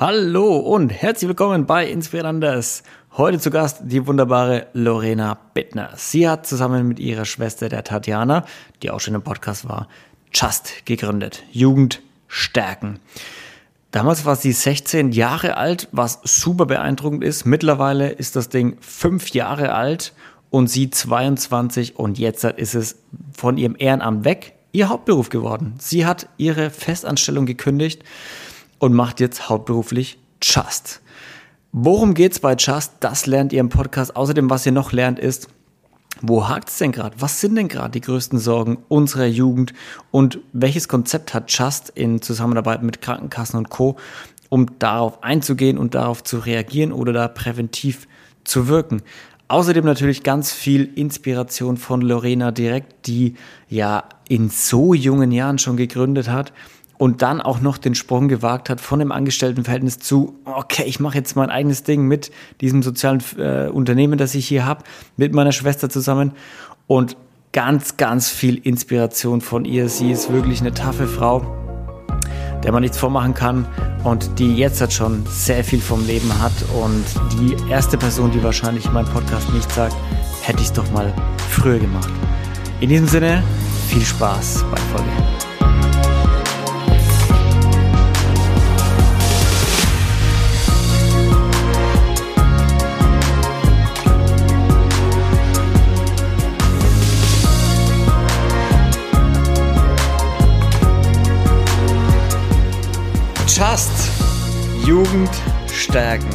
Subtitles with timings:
[0.00, 2.84] Hallo und herzlich willkommen bei Inspirandes.
[3.18, 5.90] Heute zu Gast die wunderbare Lorena Bittner.
[5.94, 8.46] Sie hat zusammen mit ihrer Schwester der Tatjana,
[8.82, 9.88] die auch schon im Podcast war,
[10.32, 11.42] Just gegründet.
[11.52, 12.98] Jugend stärken.
[13.90, 17.44] Damals war sie 16 Jahre alt, was super beeindruckend ist.
[17.44, 20.14] Mittlerweile ist das Ding fünf Jahre alt
[20.48, 22.96] und sie 22 und jetzt ist es
[23.34, 25.74] von ihrem Ehrenamt weg ihr Hauptberuf geworden.
[25.78, 28.02] Sie hat ihre Festanstellung gekündigt
[28.80, 31.00] und macht jetzt hauptberuflich Just.
[31.70, 32.94] Worum geht's bei Just?
[32.98, 34.16] Das lernt ihr im Podcast.
[34.16, 35.46] Außerdem, was ihr noch lernt, ist,
[36.20, 37.14] wo hakt's denn gerade?
[37.20, 39.72] Was sind denn gerade die größten Sorgen unserer Jugend?
[40.10, 43.96] Und welches Konzept hat Just in Zusammenarbeit mit Krankenkassen und Co.,
[44.48, 48.08] um darauf einzugehen und darauf zu reagieren oder da präventiv
[48.42, 49.02] zu wirken?
[49.46, 53.34] Außerdem natürlich ganz viel Inspiration von Lorena direkt, die
[53.68, 56.52] ja in so jungen Jahren schon gegründet hat
[57.00, 61.16] und dann auch noch den Sprung gewagt hat von dem Angestelltenverhältnis zu, okay, ich mache
[61.16, 64.84] jetzt mein eigenes Ding mit diesem sozialen äh, Unternehmen, das ich hier habe,
[65.16, 66.32] mit meiner Schwester zusammen
[66.86, 67.16] und
[67.52, 69.88] ganz, ganz viel Inspiration von ihr.
[69.88, 71.40] Sie ist wirklich eine taffe Frau,
[72.62, 73.66] der man nichts vormachen kann
[74.04, 76.52] und die jetzt halt schon sehr viel vom Leben hat
[76.84, 77.04] und
[77.40, 79.96] die erste Person, die wahrscheinlich meinen Podcast nicht sagt,
[80.42, 81.10] hätte ich es doch mal
[81.48, 82.10] früher gemacht.
[82.80, 83.42] In diesem Sinne,
[83.88, 85.49] viel Spaß bei Folge.
[105.10, 105.30] Jugend
[105.72, 106.28] stärken.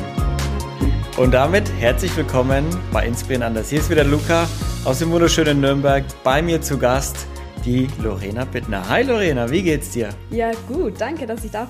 [1.15, 3.69] Und damit herzlich willkommen bei Inspiren anders.
[3.69, 4.49] Hier ist wieder Luca
[4.83, 6.03] aus dem wunderschönen Nürnberg.
[6.25, 7.25] Bei mir zu Gast
[7.63, 8.89] die Lorena Bittner.
[8.89, 10.09] Hi Lorena, wie geht's dir?
[10.29, 11.69] Ja, gut, danke, dass ich da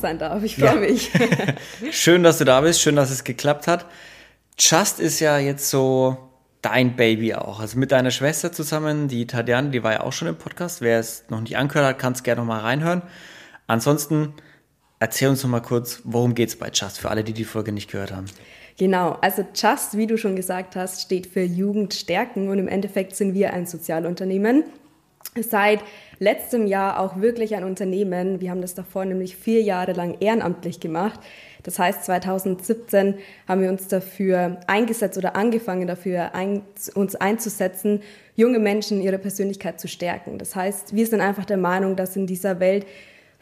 [0.00, 0.42] sein darf.
[0.42, 0.74] Ich freue ja.
[0.76, 1.10] mich.
[1.90, 3.84] schön, dass du da bist, schön, dass es geklappt hat.
[4.58, 6.16] Just ist ja jetzt so
[6.62, 7.60] dein Baby auch.
[7.60, 10.80] Also mit deiner Schwester zusammen, die Tadjan, die war ja auch schon im Podcast.
[10.80, 13.02] Wer es noch nicht angehört hat, kann es gerne noch mal reinhören.
[13.66, 14.32] Ansonsten
[15.02, 17.72] Erzähl uns noch mal kurz, worum geht es bei Just für alle, die die Folge
[17.72, 18.26] nicht gehört haben.
[18.78, 23.16] Genau, also Just, wie du schon gesagt hast, steht für Jugend stärken und im Endeffekt
[23.16, 24.62] sind wir ein Sozialunternehmen.
[25.34, 25.80] Seit
[26.20, 28.40] letztem Jahr auch wirklich ein Unternehmen.
[28.40, 31.18] Wir haben das davor nämlich vier Jahre lang ehrenamtlich gemacht.
[31.64, 33.16] Das heißt, 2017
[33.48, 36.62] haben wir uns dafür eingesetzt oder angefangen dafür, ein,
[36.94, 38.02] uns einzusetzen,
[38.36, 40.38] junge Menschen ihre Persönlichkeit zu stärken.
[40.38, 42.86] Das heißt, wir sind einfach der Meinung, dass in dieser Welt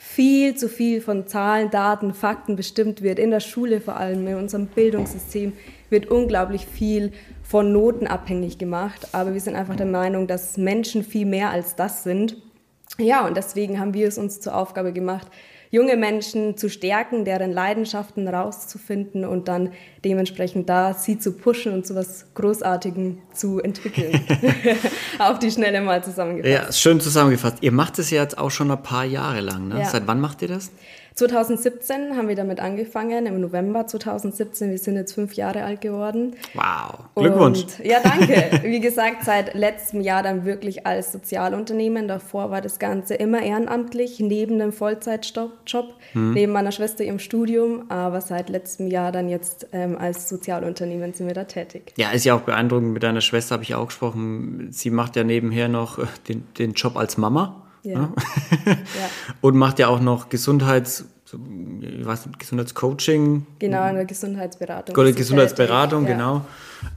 [0.03, 3.19] viel zu viel von Zahlen, Daten, Fakten bestimmt wird.
[3.19, 5.53] In der Schule vor allem, in unserem Bildungssystem
[5.91, 7.12] wird unglaublich viel
[7.43, 9.09] von Noten abhängig gemacht.
[9.12, 12.38] Aber wir sind einfach der Meinung, dass Menschen viel mehr als das sind.
[12.97, 15.27] Ja, und deswegen haben wir es uns zur Aufgabe gemacht,
[15.70, 19.72] junge Menschen zu stärken, deren Leidenschaften rauszufinden und dann
[20.04, 24.20] dementsprechend da sie zu pushen und zu was Großartigem zu entwickeln.
[25.19, 26.53] Auf die Schnelle mal zusammengefasst.
[26.53, 27.58] Ja, schön zusammengefasst.
[27.60, 29.69] Ihr macht es ja jetzt auch schon ein paar Jahre lang.
[29.69, 29.81] Ne?
[29.81, 29.84] Ja.
[29.84, 30.72] Seit wann macht ihr das?
[31.15, 34.71] 2017 haben wir damit angefangen, im November 2017.
[34.71, 36.34] Wir sind jetzt fünf Jahre alt geworden.
[36.54, 37.62] Wow, Glückwunsch.
[37.62, 38.60] Und, ja, danke.
[38.62, 42.09] Wie gesagt, seit letztem Jahr dann wirklich als Sozialunternehmen.
[42.09, 45.50] Davor war das Ganze immer ehrenamtlich, neben dem Vollzeitjob,
[46.12, 46.32] hm.
[46.32, 47.91] neben meiner Schwester im Studium.
[47.91, 51.93] Aber seit letztem Jahr dann jetzt ähm, als Sozialunternehmen sind wir da tätig.
[51.97, 52.93] Ja, ist ja auch beeindruckend.
[52.93, 54.69] Mit deiner Schwester habe ich auch gesprochen.
[54.70, 57.66] Sie macht ja nebenher noch äh, den, den Job als Mama.
[57.82, 57.92] Ja.
[57.94, 58.10] ja.
[59.41, 63.46] Und macht ja auch noch Gesundheits, nicht, Gesundheitscoaching.
[63.58, 64.96] Genau, eine Gesundheitsberatung.
[64.96, 66.12] Oder Gesundheitsberatung, ja.
[66.12, 66.44] genau.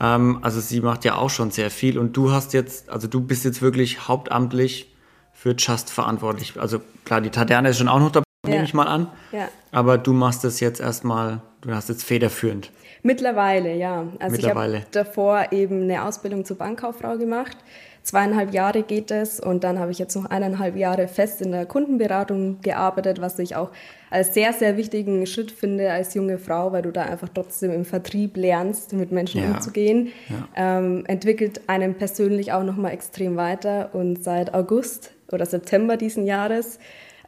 [0.02, 3.22] Ähm, also sie macht ja auch schon sehr viel und du hast jetzt, also du
[3.22, 4.94] bist jetzt wirklich hauptamtlich
[5.34, 6.60] für Just verantwortlich.
[6.60, 8.52] Also klar, die Tatjana ist schon auch noch dabei, ja.
[8.52, 9.08] nehme ich mal an.
[9.32, 9.50] Ja.
[9.72, 12.72] Aber du machst das jetzt erstmal, du hast jetzt federführend.
[13.04, 14.06] Mittlerweile, ja.
[14.20, 14.78] Also Mittlerweile.
[14.78, 17.58] ich habe davor eben eine Ausbildung zur Bankkauffrau gemacht
[18.04, 21.66] zweieinhalb Jahre geht es und dann habe ich jetzt noch eineinhalb Jahre fest in der
[21.66, 23.72] Kundenberatung gearbeitet, was ich auch
[24.10, 27.86] als sehr, sehr wichtigen Schritt finde als junge Frau, weil du da einfach trotzdem im
[27.86, 29.52] Vertrieb lernst, mit Menschen ja.
[29.52, 30.12] umzugehen.
[30.30, 30.78] Ja.
[30.78, 36.80] Ähm, entwickelt einen persönlich auch nochmal extrem weiter und seit August oder September diesen Jahres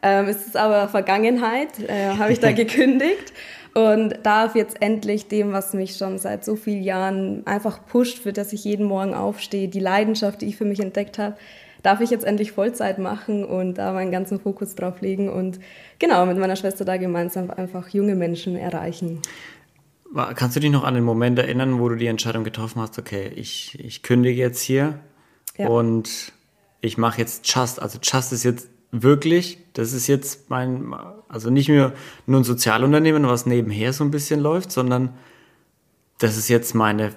[0.04, 3.33] ähm, ist es aber Vergangenheit, äh, habe ich da gekündigt
[3.75, 8.31] und darf jetzt endlich dem, was mich schon seit so vielen Jahren einfach pusht, für
[8.31, 11.36] das ich jeden Morgen aufstehe, die Leidenschaft, die ich für mich entdeckt habe,
[11.83, 15.60] darf ich jetzt endlich Vollzeit machen und da meinen ganzen Fokus drauf legen und
[16.00, 19.22] genau mit meiner Schwester da gemeinsam einfach junge Menschen erreichen.
[20.36, 23.30] Kannst du dich noch an den Moment erinnern, wo du die Entscheidung getroffen hast, okay,
[23.36, 25.00] ich, ich kündige jetzt hier
[25.57, 25.68] ja.
[25.68, 26.31] und
[26.80, 28.69] ich mache jetzt Just, also Just ist jetzt
[29.03, 30.94] wirklich, das ist jetzt mein,
[31.27, 31.94] also nicht mehr
[32.25, 35.13] nur ein Sozialunternehmen, was nebenher so ein bisschen läuft, sondern
[36.19, 37.12] das ist jetzt meine,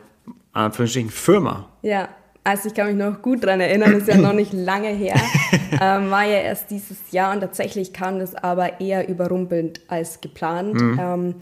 [0.52, 1.68] Anführungsstrichen, Firma.
[1.82, 2.08] Ja,
[2.44, 5.20] also ich kann mich noch gut daran erinnern, ist ja noch nicht lange her,
[5.80, 10.74] ähm, war ja erst dieses Jahr und tatsächlich kam das aber eher überrumpelnd als geplant.
[10.74, 10.98] Mhm.
[11.00, 11.34] Ähm,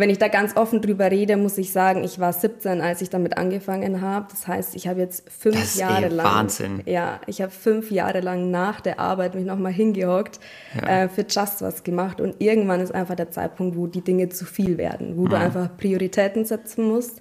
[0.00, 3.10] wenn ich da ganz offen drüber rede, muss ich sagen, ich war 17, als ich
[3.10, 4.26] damit angefangen habe.
[4.30, 6.26] Das heißt, ich habe jetzt fünf das ist Jahre lang.
[6.26, 6.82] Wahnsinn.
[6.86, 10.40] Ja, ich habe fünf Jahre lang nach der Arbeit mich nochmal hingehockt,
[10.80, 11.04] ja.
[11.04, 12.20] äh, für Just was gemacht.
[12.20, 15.28] Und irgendwann ist einfach der Zeitpunkt, wo die Dinge zu viel werden, wo mhm.
[15.28, 17.20] du einfach Prioritäten setzen musst.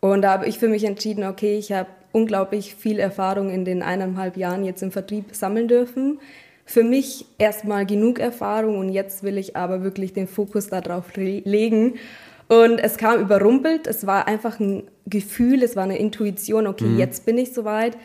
[0.00, 3.82] Und da habe ich für mich entschieden, okay, ich habe unglaublich viel Erfahrung in den
[3.82, 6.18] eineinhalb Jahren jetzt im Vertrieb sammeln dürfen
[6.64, 11.94] für mich erstmal genug Erfahrung und jetzt will ich aber wirklich den Fokus darauf legen.
[12.48, 16.98] Und es kam überrumpelt, es war einfach ein Gefühl, es war eine Intuition, okay, mhm.
[16.98, 17.96] jetzt bin ich soweit.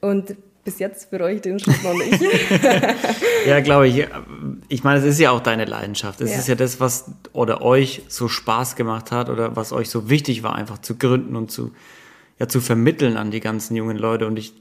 [0.00, 2.22] Und bis jetzt bereue ich den Schritt noch nicht.
[3.46, 4.06] ja, glaube ich.
[4.68, 6.20] Ich meine, es ist ja auch deine Leidenschaft.
[6.20, 6.38] Es ja.
[6.38, 10.42] ist ja das, was oder euch so Spaß gemacht hat oder was euch so wichtig
[10.42, 11.72] war, einfach zu gründen und zu,
[12.38, 14.26] ja, zu vermitteln an die ganzen jungen Leute.
[14.26, 14.54] Und ich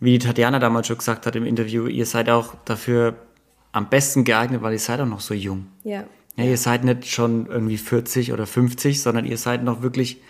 [0.00, 3.16] wie die Tatjana damals schon gesagt hat im Interview, ihr seid auch dafür
[3.72, 5.66] am besten geeignet, weil ihr seid auch noch so jung.
[5.84, 6.04] Ja.
[6.36, 10.22] ja ihr seid nicht schon irgendwie 40 oder 50, sondern ihr seid noch wirklich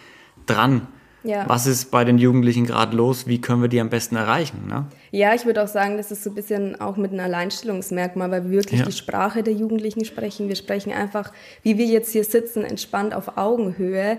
[0.47, 0.87] dran.
[1.25, 1.49] Ja.
[1.49, 3.27] Was ist bei den Jugendlichen gerade los?
[3.27, 4.67] Wie können wir die am besten erreichen?
[4.69, 4.87] Ne?
[5.11, 8.45] Ja, ich würde auch sagen, das ist so ein bisschen auch mit einem Alleinstellungsmerkmal, weil
[8.45, 8.87] wir wirklich ja.
[8.87, 10.49] die Sprache der Jugendlichen sprechen.
[10.49, 11.33] Wir sprechen einfach,
[11.63, 14.19] wie wir jetzt hier sitzen, entspannt auf Augenhöhe.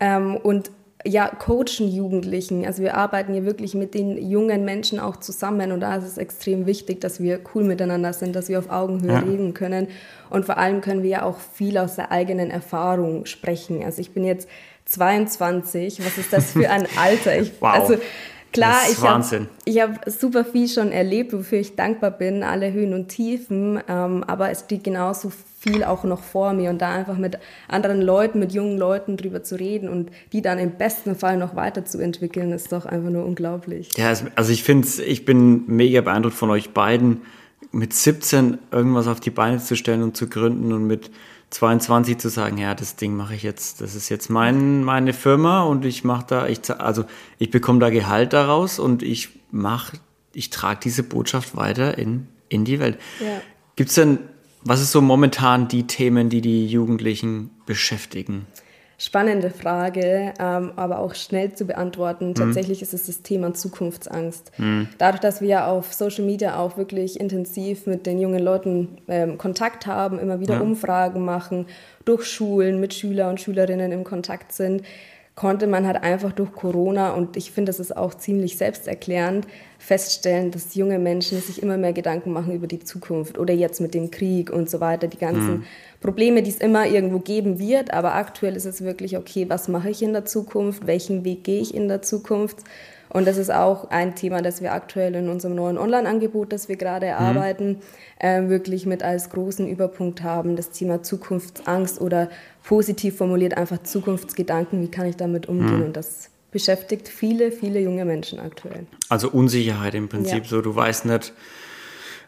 [0.00, 0.70] Ähm, und
[1.04, 2.66] ja, coachen Jugendlichen.
[2.66, 6.18] Also wir arbeiten hier wirklich mit den jungen Menschen auch zusammen und da ist es
[6.18, 9.18] extrem wichtig, dass wir cool miteinander sind, dass wir auf Augenhöhe ja.
[9.20, 9.88] reden können
[10.28, 13.82] und vor allem können wir ja auch viel aus der eigenen Erfahrung sprechen.
[13.82, 14.48] Also ich bin jetzt
[14.86, 17.38] 22, was ist das für ein Alter?
[17.38, 17.74] Ich, wow.
[17.74, 17.96] Also
[18.52, 19.00] Klar, ich
[19.80, 24.24] habe hab super viel schon erlebt, wofür ich dankbar bin, alle Höhen und Tiefen, ähm,
[24.24, 28.38] aber es steht genauso viel auch noch vor mir und da einfach mit anderen Leuten,
[28.38, 32.72] mit jungen Leuten drüber zu reden und die dann im besten Fall noch weiterzuentwickeln, ist
[32.72, 33.90] doch einfach nur unglaublich.
[33.96, 37.20] Ja, also ich finde ich bin mega beeindruckt von euch beiden,
[37.72, 41.10] mit 17 irgendwas auf die Beine zu stellen und zu gründen und mit
[41.50, 45.64] 22 zu sagen, ja, das Ding mache ich jetzt, das ist jetzt mein, meine Firma
[45.64, 47.04] und ich mache da, ich, also
[47.38, 49.98] ich bekomme da Gehalt daraus und ich mache,
[50.32, 52.98] ich trage diese Botschaft weiter in, in die Welt.
[53.20, 53.42] Ja.
[53.76, 54.20] Gibt es denn,
[54.62, 58.46] was ist so momentan die Themen, die die Jugendlichen beschäftigen?
[58.98, 62.28] Spannende Frage, ähm, aber auch schnell zu beantworten.
[62.28, 62.34] Mhm.
[62.34, 64.52] Tatsächlich ist es das Thema Zukunftsangst.
[64.58, 64.88] Mhm.
[64.98, 69.86] Dadurch, dass wir auf Social Media auch wirklich intensiv mit den jungen Leuten ähm, Kontakt
[69.86, 70.60] haben, immer wieder ja.
[70.60, 71.64] Umfragen machen,
[72.04, 74.82] durch Schulen mit Schüler und Schülerinnen im Kontakt sind,
[75.40, 79.46] konnte man halt einfach durch Corona, und ich finde, das ist auch ziemlich selbsterklärend,
[79.78, 83.94] feststellen, dass junge Menschen sich immer mehr Gedanken machen über die Zukunft oder jetzt mit
[83.94, 85.64] dem Krieg und so weiter, die ganzen mhm.
[86.02, 87.94] Probleme, die es immer irgendwo geben wird.
[87.94, 90.86] Aber aktuell ist es wirklich, okay, was mache ich in der Zukunft?
[90.86, 92.58] Welchen Weg gehe ich in der Zukunft?
[93.10, 96.76] Und das ist auch ein Thema, das wir aktuell in unserem neuen Online-Angebot, das wir
[96.76, 97.12] gerade mhm.
[97.12, 97.76] erarbeiten,
[98.18, 100.56] äh, wirklich mit als großen Überpunkt haben.
[100.56, 102.30] Das Thema Zukunftsangst oder
[102.62, 104.80] positiv formuliert einfach Zukunftsgedanken.
[104.80, 105.78] Wie kann ich damit umgehen?
[105.78, 105.86] Mhm.
[105.86, 108.86] Und das beschäftigt viele, viele junge Menschen aktuell.
[109.08, 110.44] Also Unsicherheit im Prinzip.
[110.44, 110.48] Ja.
[110.48, 111.32] So, du weißt nicht,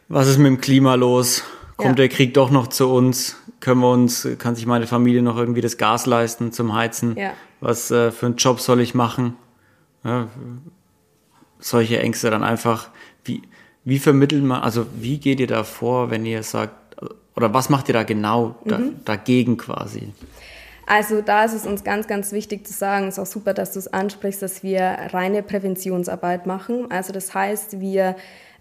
[0.09, 1.43] was ist mit dem Klima los?
[1.77, 2.05] Kommt ja.
[2.05, 3.37] der Krieg doch noch zu uns?
[3.59, 7.17] Können wir uns, kann sich meine Familie noch irgendwie das Gas leisten zum Heizen?
[7.17, 7.31] Ja.
[7.61, 9.37] Was äh, für einen Job soll ich machen?
[10.03, 10.27] Ja,
[11.59, 12.89] solche Ängste dann einfach,
[13.23, 13.41] wie,
[13.85, 16.73] wie vermittelt man, also wie geht ihr da vor, wenn ihr sagt,
[17.35, 18.95] oder was macht ihr da genau da, mhm.
[19.05, 20.09] dagegen quasi?
[20.85, 23.71] Also da ist es uns ganz, ganz wichtig zu sagen, es ist auch super, dass
[23.71, 26.91] du es ansprichst, dass wir reine Präventionsarbeit machen.
[26.91, 28.17] Also das heißt, wir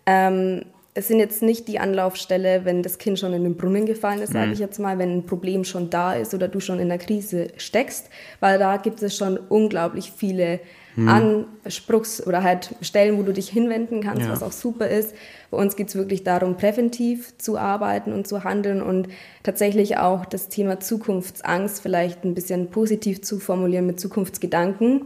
[0.07, 0.63] ähm,
[0.95, 4.35] es sind jetzt nicht die Anlaufstelle, wenn das Kind schon in den Brunnen gefallen ist,
[4.35, 4.53] sage mhm.
[4.53, 7.49] ich jetzt mal, wenn ein Problem schon da ist oder du schon in der Krise
[7.57, 10.61] steckst, weil da gibt es schon unglaublich viele
[10.97, 11.47] mhm.
[11.65, 14.31] Anspruchs- oder halt Stellen, wo du dich hinwenden kannst, ja.
[14.31, 15.15] was auch super ist.
[15.51, 19.09] Bei uns geht es wirklich darum, präventiv zu arbeiten und zu handeln und
[19.43, 25.03] tatsächlich auch das Thema Zukunftsangst vielleicht ein bisschen positiv zu formulieren mit Zukunftsgedanken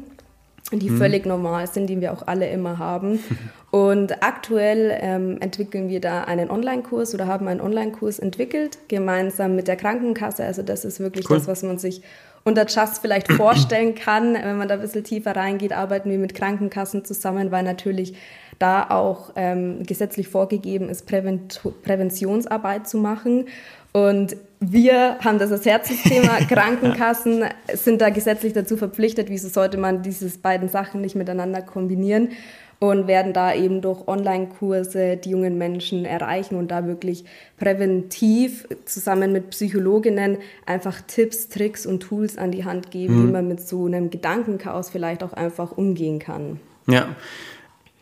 [0.73, 0.99] die mhm.
[0.99, 3.21] völlig normal sind, die wir auch alle immer haben.
[3.71, 9.69] Und aktuell ähm, entwickeln wir da einen Online-Kurs oder haben einen Online-Kurs entwickelt, gemeinsam mit
[9.69, 10.45] der Krankenkasse.
[10.45, 11.37] Also das ist wirklich cool.
[11.37, 12.03] das, was man sich
[12.47, 14.35] unter Just vielleicht vorstellen kann.
[14.35, 18.15] Wenn man da ein bisschen tiefer reingeht, arbeiten wir mit Krankenkassen zusammen, weil natürlich
[18.59, 23.47] da auch ähm, gesetzlich vorgegeben ist, Prävent Präventionsarbeit zu machen.
[23.93, 26.39] Und wir haben das als Herzensthema.
[26.49, 29.29] Krankenkassen sind da gesetzlich dazu verpflichtet.
[29.29, 32.31] Wieso sollte man diese beiden Sachen nicht miteinander kombinieren?
[32.79, 37.25] Und werden da eben durch Online-Kurse die jungen Menschen erreichen und da wirklich
[37.57, 43.29] präventiv zusammen mit Psychologinnen einfach Tipps, Tricks und Tools an die Hand geben, mhm.
[43.29, 46.61] wie man mit so einem Gedankenchaos vielleicht auch einfach umgehen kann.
[46.87, 47.17] Ja,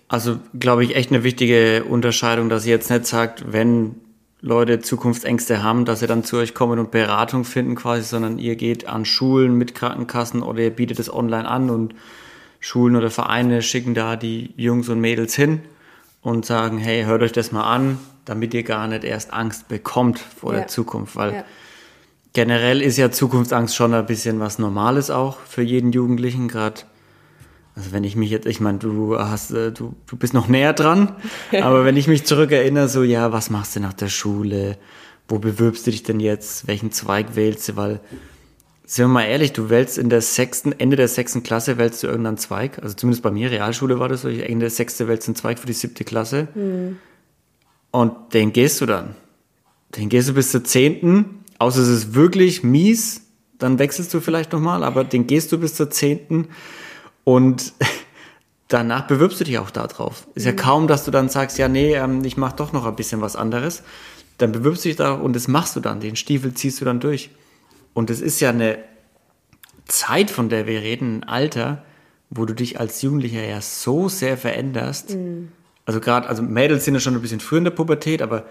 [0.08, 3.94] also glaube ich echt eine wichtige Unterscheidung, dass ihr jetzt nicht sagt, wenn
[4.40, 8.56] Leute Zukunftsängste haben, dass sie dann zu euch kommen und Beratung finden quasi, sondern ihr
[8.56, 11.94] geht an Schulen mit Krankenkassen oder ihr bietet es online an und
[12.64, 15.60] Schulen oder Vereine schicken da die Jungs und Mädels hin
[16.22, 20.18] und sagen, hey, hört euch das mal an, damit ihr gar nicht erst Angst bekommt
[20.18, 20.60] vor ja.
[20.60, 21.44] der Zukunft, weil ja.
[22.32, 26.80] generell ist ja Zukunftsangst schon ein bisschen was Normales auch für jeden Jugendlichen, gerade
[27.76, 30.72] also wenn ich mich jetzt, ich meine, du hast, äh, du, du bist noch näher
[30.72, 31.14] dran,
[31.52, 34.78] aber wenn ich mich zurückerinnere, so, ja, was machst du nach der Schule?
[35.28, 36.66] Wo bewirbst du dich denn jetzt?
[36.66, 37.76] Welchen Zweig wählst du?
[37.76, 38.00] Weil
[38.86, 42.06] sind wir mal ehrlich, du wählst in der sechsten, Ende der sechsten Klasse wählst du
[42.06, 42.82] irgendeinen Zweig.
[42.82, 45.58] Also zumindest bei mir, Realschule war das so, Ende der sechste wählst du einen Zweig
[45.58, 46.48] für die siebte Klasse.
[46.54, 46.98] Mhm.
[47.90, 49.14] Und den gehst du dann.
[49.96, 53.22] Den gehst du bis zur zehnten, außer es ist wirklich mies,
[53.58, 56.48] dann wechselst du vielleicht nochmal, aber den gehst du bis zur zehnten
[57.22, 57.72] und
[58.68, 60.26] danach bewirbst du dich auch darauf.
[60.34, 60.50] Ist mhm.
[60.50, 63.20] ja kaum, dass du dann sagst, ja, nee, ähm, ich mache doch noch ein bisschen
[63.20, 63.82] was anderes.
[64.36, 66.00] Dann bewirbst du dich da und das machst du dann.
[66.00, 67.30] Den Stiefel ziehst du dann durch.
[67.94, 68.78] Und es ist ja eine
[69.86, 71.84] Zeit, von der wir reden, ein Alter,
[72.30, 75.14] wo du dich als Jugendlicher ja so sehr veränderst.
[75.14, 75.52] Mhm.
[75.86, 78.44] Also gerade, also Mädels sind ja schon ein bisschen früher in der Pubertät, aber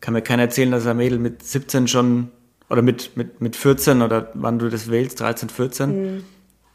[0.00, 2.30] kann mir keiner erzählen, dass ein Mädel mit 17 schon
[2.70, 6.24] oder mit, mit, mit 14 oder wann du das wählst, 13, 14, mhm.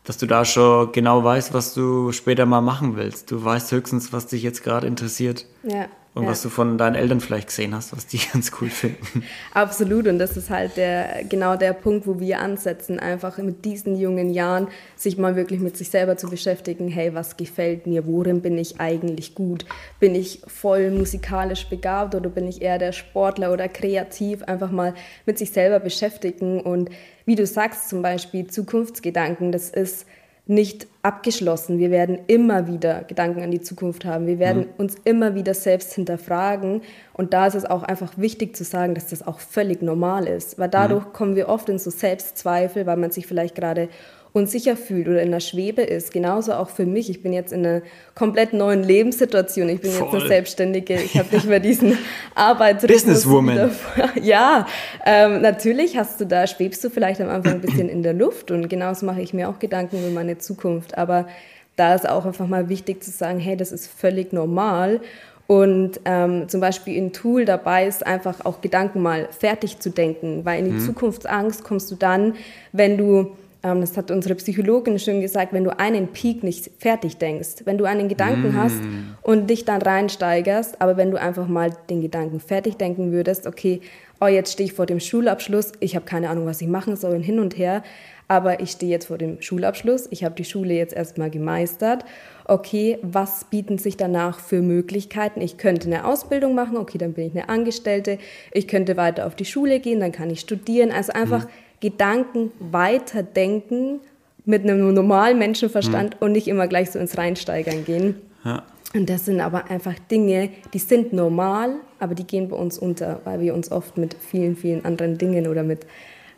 [0.03, 3.31] dass du da schon genau weißt, was du später mal machen willst.
[3.31, 5.45] Du weißt höchstens, was dich jetzt gerade interessiert.
[5.63, 5.88] Ja
[6.19, 6.31] und ja.
[6.31, 9.23] was du von deinen Eltern vielleicht gesehen hast, was die ganz cool finden.
[9.53, 13.97] Absolut und das ist halt der, genau der Punkt, wo wir ansetzen, einfach mit diesen
[13.97, 18.41] jungen Jahren sich mal wirklich mit sich selber zu beschäftigen, hey, was gefällt mir, worin
[18.41, 19.65] bin ich eigentlich gut,
[19.99, 24.93] bin ich voll musikalisch begabt oder bin ich eher der Sportler oder kreativ, einfach mal
[25.25, 26.61] mit sich selber beschäftigen.
[26.61, 26.89] Und
[27.25, 30.05] wie du sagst zum Beispiel Zukunftsgedanken, das ist
[30.49, 31.79] nicht abgeschlossen.
[31.79, 34.27] Wir werden immer wieder Gedanken an die Zukunft haben.
[34.27, 34.73] Wir werden mhm.
[34.77, 36.83] uns immer wieder selbst hinterfragen.
[37.13, 40.59] Und da ist es auch einfach wichtig zu sagen, dass das auch völlig normal ist.
[40.59, 41.13] Weil dadurch mhm.
[41.13, 43.89] kommen wir oft in so Selbstzweifel, weil man sich vielleicht gerade
[44.31, 46.12] unsicher fühlt oder in der Schwebe ist.
[46.13, 47.09] Genauso auch für mich.
[47.09, 47.81] Ich bin jetzt in einer
[48.13, 49.69] komplett neuen Lebenssituation.
[49.69, 50.07] Ich bin Voll.
[50.07, 50.95] jetzt eine Selbstständige.
[50.95, 51.98] Ich habe nicht mehr diesen
[52.36, 53.03] Arbeitsrhythmus.
[53.03, 53.71] Businesswoman.
[54.21, 54.67] Ja,
[55.05, 58.51] ähm, natürlich hast du da, schwebst du vielleicht am Anfang ein bisschen in der Luft
[58.51, 60.98] und genauso mache ich mir auch Gedanken über meine Zukunft.
[60.98, 61.27] Aber
[61.75, 65.00] da ist auch einfach mal wichtig zu sagen, hey, das ist völlig normal.
[65.48, 70.45] Und ähm, zum Beispiel ein Tool dabei ist einfach auch Gedanken mal fertig zu denken,
[70.45, 70.81] weil in die mhm.
[70.81, 72.36] Zukunftsangst kommst du dann,
[72.71, 77.65] wenn du das hat unsere Psychologin schön gesagt, wenn du einen Peak nicht fertig denkst,
[77.65, 78.55] wenn du einen Gedanken mm.
[78.55, 78.81] hast
[79.21, 83.81] und dich dann reinsteigerst, aber wenn du einfach mal den Gedanken fertig denken würdest, okay,
[84.21, 87.15] oh, jetzt stehe ich vor dem Schulabschluss, ich habe keine Ahnung, was ich machen soll
[87.15, 87.83] und hin und her,
[88.29, 92.05] aber ich stehe jetzt vor dem Schulabschluss, ich habe die Schule jetzt erstmal gemeistert.
[92.45, 95.41] Okay, was bieten sich danach für Möglichkeiten?
[95.41, 98.19] Ich könnte eine Ausbildung machen, okay, dann bin ich eine Angestellte,
[98.51, 100.91] ich könnte weiter auf die Schule gehen, dann kann ich studieren.
[100.91, 104.01] Also einfach mhm Gedanken weiterdenken
[104.45, 106.25] mit einem normalen Menschenverstand mhm.
[106.25, 108.15] und nicht immer gleich so ins Reinsteigern gehen.
[108.43, 108.63] Ja.
[108.95, 113.21] Und das sind aber einfach Dinge, die sind normal, aber die gehen bei uns unter,
[113.24, 115.86] weil wir uns oft mit vielen, vielen anderen Dingen oder mit,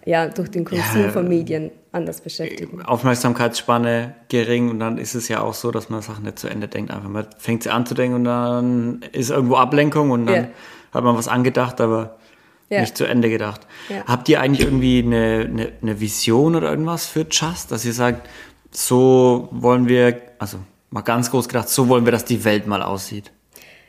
[0.06, 2.82] ja, durch den Konsum ja, von Medien anders beschäftigen.
[2.82, 6.68] Aufmerksamkeitsspanne gering und dann ist es ja auch so, dass man Sachen nicht zu Ende
[6.68, 6.92] denkt.
[6.92, 10.48] Einfach man fängt sie an zu denken und dann ist irgendwo Ablenkung und dann ja.
[10.94, 12.18] hat man was angedacht, aber
[12.72, 12.82] ja.
[12.82, 13.68] nicht zu Ende gedacht.
[13.90, 14.06] Ja.
[14.08, 18.28] Habt ihr eigentlich irgendwie eine, eine, eine, Vision oder irgendwas für Just, dass ihr sagt,
[18.72, 20.58] so wollen wir, also
[20.90, 23.32] mal ganz groß gedacht, so wollen wir, dass die Welt mal aussieht?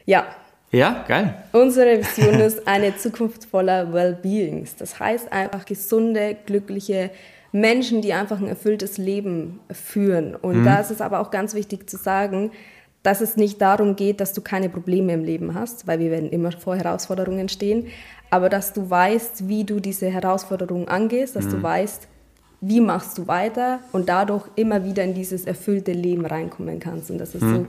[0.04, 0.26] Ja.
[0.72, 1.44] Ja, geil.
[1.52, 4.74] Unsere Vision ist eine Zukunft voller Wellbeings.
[4.76, 7.10] Das heißt einfach gesunde, glückliche
[7.52, 10.34] Menschen, die einfach ein erfülltes Leben führen.
[10.34, 10.64] Und mhm.
[10.64, 12.50] da ist es aber auch ganz wichtig zu sagen,
[13.02, 16.30] dass es nicht darum geht, dass du keine Probleme im Leben hast, weil wir werden
[16.30, 17.88] immer vor Herausforderungen stehen,
[18.32, 21.50] aber dass du weißt, wie du diese Herausforderungen angehst, dass mhm.
[21.50, 22.08] du weißt,
[22.62, 27.10] wie machst du weiter und dadurch immer wieder in dieses erfüllte Leben reinkommen kannst.
[27.10, 27.54] Und das ist mhm.
[27.54, 27.66] so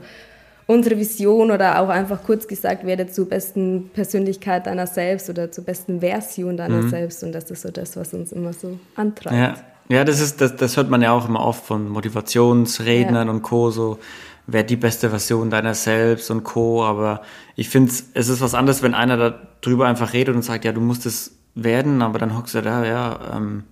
[0.66, 5.64] unsere Vision oder auch einfach kurz gesagt, werde zur besten Persönlichkeit deiner selbst oder zur
[5.64, 6.88] besten Version deiner mhm.
[6.88, 7.22] selbst.
[7.22, 9.36] Und das ist so das, was uns immer so antreibt.
[9.36, 9.56] Ja,
[9.90, 13.34] ja das, ist, das, das hört man ja auch immer oft von Motivationsrednern ja.
[13.34, 13.70] und Co.
[13.70, 13.98] So,
[14.46, 16.84] wer die beste Version deiner selbst und Co.
[16.84, 17.22] Aber
[17.56, 20.80] ich finde, es ist was anderes, wenn einer darüber einfach redet und sagt, ja, du
[20.80, 23.64] musst es werden, aber dann hockst du da, ja, ähm,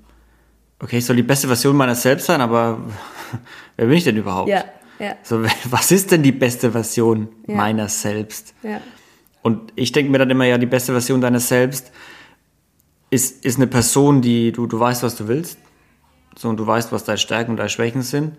[0.79, 2.79] okay, ich soll die beste Version meiner selbst sein, aber
[3.77, 4.49] wer bin ich denn überhaupt?
[4.49, 4.65] Ja,
[4.99, 5.17] Ja.
[5.23, 7.57] So, was ist denn die beste Version ja.
[7.57, 8.55] meiner selbst?
[8.63, 8.81] Ja.
[9.43, 11.91] Und ich denke mir dann immer, ja, die beste Version deiner selbst
[13.11, 15.59] ist, ist eine Person, die du, du weißt, was du willst.
[16.37, 18.37] So, und du weißt, was deine Stärken und deine Schwächen sind.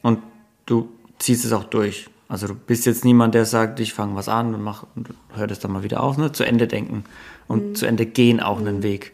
[0.00, 0.20] Und
[0.64, 0.88] du
[1.24, 2.08] ziehst es auch durch.
[2.28, 5.46] Also du bist jetzt niemand, der sagt, ich fange was an und mach und hör
[5.46, 6.32] das dann mal wieder auf, ne?
[6.32, 7.04] Zu Ende denken
[7.48, 7.74] und mhm.
[7.74, 9.12] zu Ende gehen auch einen Weg.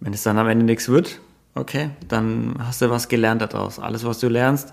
[0.00, 1.20] Wenn es dann am Ende nichts wird,
[1.54, 3.78] okay, dann hast du was gelernt daraus.
[3.78, 4.72] Alles, was du lernst,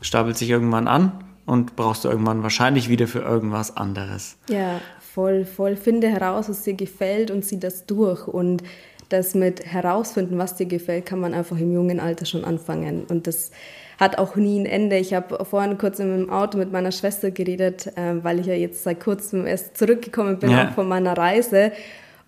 [0.00, 1.12] stapelt sich irgendwann an
[1.44, 4.36] und brauchst du irgendwann wahrscheinlich wieder für irgendwas anderes.
[4.48, 5.76] Ja, voll, voll.
[5.76, 8.28] Finde heraus, was dir gefällt und zieh das durch.
[8.28, 8.62] Und
[9.08, 13.04] das mit herausfinden, was dir gefällt, kann man einfach im jungen Alter schon anfangen.
[13.08, 13.50] Und das
[13.98, 14.96] hat auch nie ein Ende.
[14.96, 18.82] Ich habe vorhin kurz im Auto mit meiner Schwester geredet, äh, weil ich ja jetzt
[18.82, 20.72] seit kurzem erst zurückgekommen bin ja.
[20.72, 21.72] von meiner Reise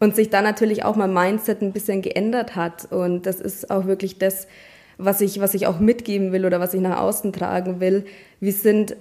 [0.00, 2.90] und sich dann natürlich auch mein Mindset ein bisschen geändert hat.
[2.90, 4.46] Und das ist auch wirklich das,
[4.96, 8.06] was ich, was ich auch mitgeben will oder was ich nach außen tragen will.
[8.40, 8.96] Wir sind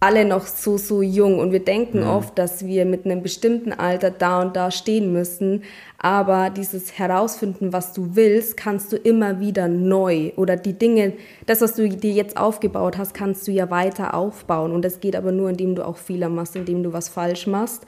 [0.00, 2.16] alle noch so, so jung und wir denken ja.
[2.16, 5.64] oft, dass wir mit einem bestimmten Alter da und da stehen müssen.
[5.98, 11.14] Aber dieses Herausfinden, was du willst, kannst du immer wieder neu oder die Dinge,
[11.46, 14.70] das, was du dir jetzt aufgebaut hast, kannst du ja weiter aufbauen.
[14.70, 17.84] Und das geht aber nur, indem du auch Fehler machst, indem du was falsch machst.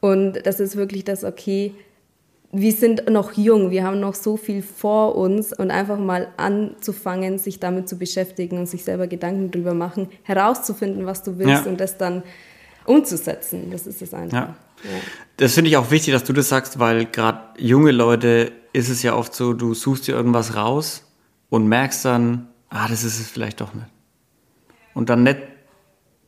[0.00, 1.74] Und das ist wirklich das, okay,
[2.50, 7.38] wir sind noch jung, wir haben noch so viel vor uns und einfach mal anzufangen,
[7.38, 11.70] sich damit zu beschäftigen und sich selber Gedanken drüber machen, herauszufinden, was du willst ja.
[11.70, 12.22] und das dann
[12.86, 13.70] umzusetzen.
[13.70, 14.36] Das ist es einfach.
[14.36, 14.56] Ja.
[14.84, 14.90] Ja.
[15.36, 19.02] Das finde ich auch wichtig, dass du das sagst, weil gerade junge Leute ist es
[19.02, 21.04] ja oft so, du suchst dir irgendwas raus
[21.50, 23.88] und merkst dann, ah, das ist es vielleicht doch nicht.
[24.94, 25.38] Und dann nicht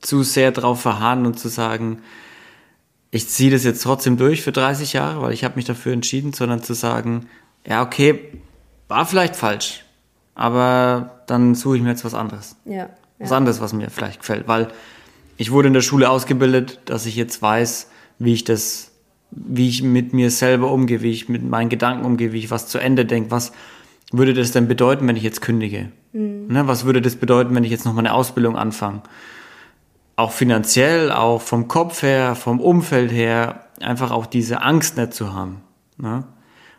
[0.01, 2.03] zu sehr drauf verharren und zu sagen,
[3.11, 6.33] ich ziehe das jetzt trotzdem durch für 30 Jahre, weil ich habe mich dafür entschieden,
[6.33, 7.27] sondern zu sagen,
[7.67, 8.21] ja, okay,
[8.89, 9.85] war vielleicht falsch,
[10.35, 12.57] aber dann suche ich mir jetzt was anderes.
[12.65, 12.89] Ja,
[13.21, 14.69] was anderes, was mir vielleicht gefällt, weil
[15.37, 17.89] ich wurde in der Schule ausgebildet, dass ich jetzt weiß,
[18.19, 18.93] wie ich das,
[19.31, 22.67] wie ich mit mir selber umgehe, wie ich mit meinen Gedanken umgehe, wie ich was
[22.67, 23.53] zu Ende denke, was
[24.11, 25.91] würde das denn bedeuten, wenn ich jetzt kündige?
[26.13, 26.47] Mhm.
[26.49, 29.03] Ne, was würde das bedeuten, wenn ich jetzt noch mal eine Ausbildung anfange?
[30.21, 35.33] Auch finanziell, auch vom Kopf her, vom Umfeld her, einfach auch diese Angst nicht zu
[35.33, 35.63] haben.
[35.97, 36.25] Ne?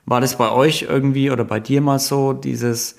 [0.05, 2.97] War das bei euch irgendwie oder bei dir mal so, dieses,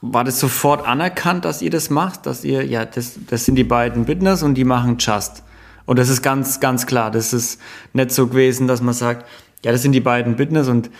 [0.00, 3.64] war das sofort anerkannt, dass ihr das macht, dass ihr, ja, das, das sind die
[3.64, 5.42] beiden Business und die machen Just.
[5.84, 7.60] Und das ist ganz, ganz klar, das ist
[7.92, 9.26] nicht so gewesen, dass man sagt,
[9.64, 10.90] ja, das sind die beiden Business und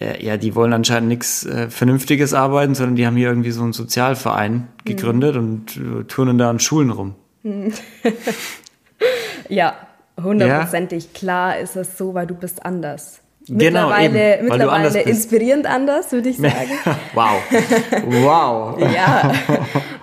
[0.00, 3.62] äh, ja, die wollen anscheinend nichts äh, Vernünftiges arbeiten, sondern die haben hier irgendwie so
[3.62, 5.40] einen Sozialverein gegründet mhm.
[5.40, 7.14] und äh, turnen da an Schulen rum.
[9.48, 9.74] ja,
[10.22, 11.04] hundertprozentig.
[11.04, 11.10] Ja.
[11.14, 13.20] Klar ist es so, weil du bist anders.
[13.46, 16.70] Genau, mittlerweile, eben, mittlerweile anders inspirierend anders, würde ich sagen.
[17.12, 17.42] wow.
[18.06, 18.78] Wow.
[18.94, 19.32] ja.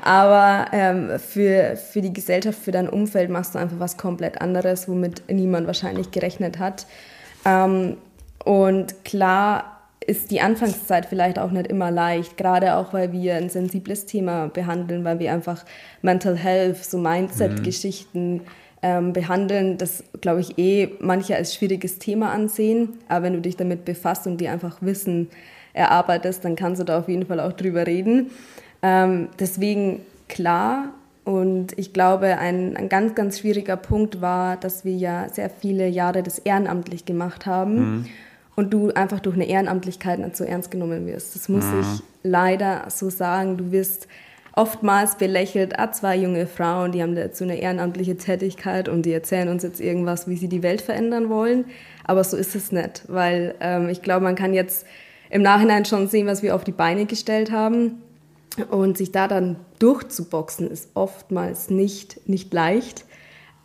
[0.03, 4.87] Aber ähm, für, für die Gesellschaft, für dein Umfeld machst du einfach was komplett anderes,
[4.87, 6.85] womit niemand wahrscheinlich gerechnet hat.
[7.43, 7.97] Ähm,
[8.43, 13.49] und klar ist die Anfangszeit vielleicht auch nicht immer leicht, gerade auch weil wir ein
[13.49, 15.63] sensibles Thema behandeln, weil wir einfach
[16.01, 18.41] Mental Health, so Mindset-Geschichten mhm.
[18.81, 22.97] ähm, behandeln, das glaube ich eh manche als schwieriges Thema ansehen.
[23.07, 25.29] Aber wenn du dich damit befasst und dir einfach Wissen
[25.73, 28.31] erarbeitest, dann kannst du da auf jeden Fall auch drüber reden.
[28.81, 30.89] Ähm, deswegen klar.
[31.23, 35.87] Und ich glaube, ein, ein ganz, ganz schwieriger Punkt war, dass wir ja sehr viele
[35.87, 37.75] Jahre das ehrenamtlich gemacht haben.
[37.75, 38.05] Mhm
[38.55, 41.35] und du einfach durch eine Ehrenamtlichkeit nicht so ernst genommen wirst.
[41.35, 41.81] Das muss mhm.
[41.81, 43.57] ich leider so sagen.
[43.57, 44.07] Du wirst
[44.53, 49.47] oftmals belächelt, ah, zwei junge Frauen, die haben dazu eine ehrenamtliche Tätigkeit und die erzählen
[49.47, 51.65] uns jetzt irgendwas, wie sie die Welt verändern wollen.
[52.03, 54.85] Aber so ist es nicht, weil ähm, ich glaube, man kann jetzt
[55.29, 58.01] im Nachhinein schon sehen, was wir auf die Beine gestellt haben.
[58.69, 63.05] Und sich da dann durchzuboxen, ist oftmals nicht, nicht leicht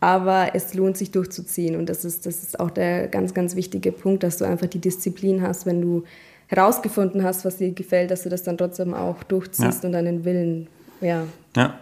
[0.06, 3.90] aber es lohnt sich durchzuziehen und das ist, das ist auch der ganz, ganz wichtige
[3.90, 6.04] Punkt, dass du einfach die Disziplin hast, wenn du
[6.46, 9.86] herausgefunden hast, was dir gefällt, dass du das dann trotzdem auch durchziehst ja.
[9.88, 10.68] und deinen Willen,
[11.00, 11.24] ja.
[11.56, 11.80] Ja.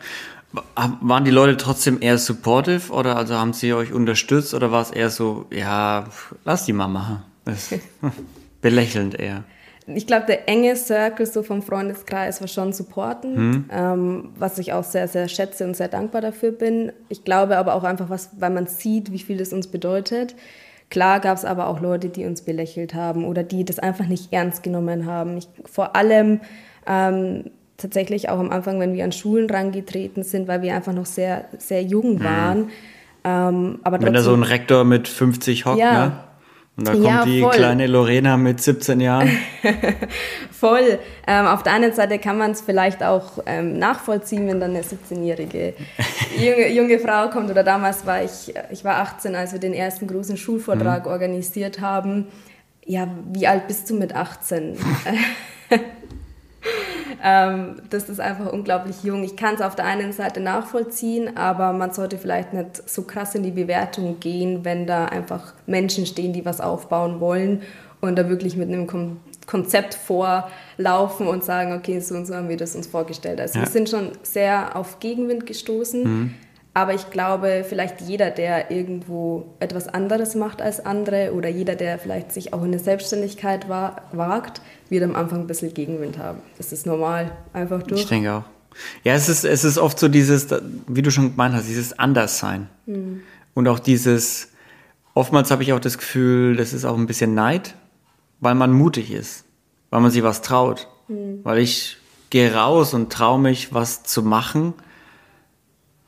[1.03, 4.91] Waren die Leute trotzdem eher supportive oder also haben sie euch unterstützt oder war es
[4.91, 6.07] eher so, ja,
[6.47, 7.23] lass die mal machen?
[8.63, 9.45] belächelnd eher
[9.87, 13.65] ich glaube, der enge Circle so vom Freundeskreis war schon supportend, mhm.
[13.71, 16.93] ähm, was ich auch sehr, sehr schätze und sehr dankbar dafür bin.
[17.09, 20.35] Ich glaube aber auch einfach, was, weil man sieht, wie viel das uns bedeutet.
[20.91, 24.33] Klar gab es aber auch Leute, die uns belächelt haben oder die das einfach nicht
[24.33, 25.37] ernst genommen haben.
[25.37, 26.41] Ich, vor allem
[26.87, 31.07] ähm, tatsächlich auch am Anfang, wenn wir an Schulen rangetreten sind, weil wir einfach noch
[31.07, 32.25] sehr, sehr jung mhm.
[32.25, 32.59] waren.
[32.59, 32.71] Mhm.
[33.25, 36.13] Ähm, aber wenn da so ein Rektor mit 50 hockt, ja, ne?
[36.77, 39.31] Und da kommt ja, die kleine Lorena mit 17 Jahren.
[40.51, 40.99] voll.
[41.27, 44.83] Ähm, auf der einen Seite kann man es vielleicht auch ähm, nachvollziehen, wenn dann eine
[44.83, 45.75] 17-jährige
[46.37, 47.49] junge, junge, Frau kommt.
[47.49, 51.13] Oder damals war ich, ich war 18, als wir den ersten großen Schulvortrag mhm.
[51.13, 52.27] organisiert haben.
[52.85, 54.77] Ja, wie alt bist du mit 18?
[57.23, 59.23] ähm, das ist einfach unglaublich jung.
[59.25, 63.35] Ich kann es auf der einen Seite nachvollziehen, aber man sollte vielleicht nicht so krass
[63.35, 67.63] in die Bewertung gehen, wenn da einfach Menschen stehen, die was aufbauen wollen
[68.01, 72.49] und da wirklich mit einem Kon Konzept vorlaufen und sagen, okay, so und so haben
[72.49, 73.39] wir das uns vorgestellt.
[73.43, 73.67] Also ja.
[73.67, 76.03] wir sind schon sehr auf Gegenwind gestoßen.
[76.03, 76.35] Mhm.
[76.77, 82.01] Aber ich glaube, vielleicht jeder, der irgendwo etwas anderes macht als andere oder jeder, der
[82.01, 86.41] vielleicht sich auch in eine Selbstständigkeit wagt, wird am Anfang ein bisschen Gegenwind haben.
[86.59, 88.01] Das ist normal, einfach durch.
[88.01, 88.43] Ich denke auch.
[89.05, 90.49] Ja, es ist, es ist oft so dieses,
[90.89, 92.67] wie du schon gemeint hast, dieses Anderssein.
[92.87, 93.23] Mhm.
[93.55, 94.49] Und auch dieses,
[95.15, 97.77] oftmals habe ich auch das Gefühl, das ist auch ein bisschen Neid,
[98.41, 99.45] weil man mutig ist,
[99.91, 100.89] weil man sich was traut.
[101.07, 101.39] Mhm.
[101.45, 101.99] Weil ich
[102.31, 104.75] gehe raus und traue mich, was zu machen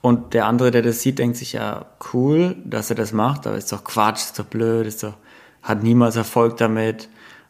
[0.03, 3.57] und der andere, der das sieht, denkt sich ja, cool, dass er das macht, aber
[3.57, 5.15] ist doch Quatsch, ist doch blöd, ist doch,
[5.63, 7.09] hat niemals Erfolg damit.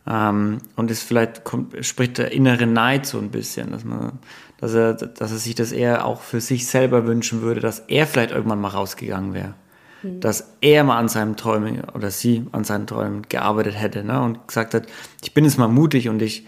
[0.09, 4.13] Ähm, und ist vielleicht kommt, spricht der innere Neid so ein bisschen, dass man,
[4.59, 8.07] dass er, dass er sich das eher auch für sich selber wünschen würde, dass er
[8.07, 9.55] vielleicht irgendwann mal rausgegangen wäre.
[10.03, 10.21] Mhm.
[10.21, 14.23] Dass er mal an seinen Träumen oder sie an seinen Träumen gearbeitet hätte, ne?
[14.23, 14.87] Und gesagt hat,
[15.23, 16.47] ich bin jetzt mal mutig und ich,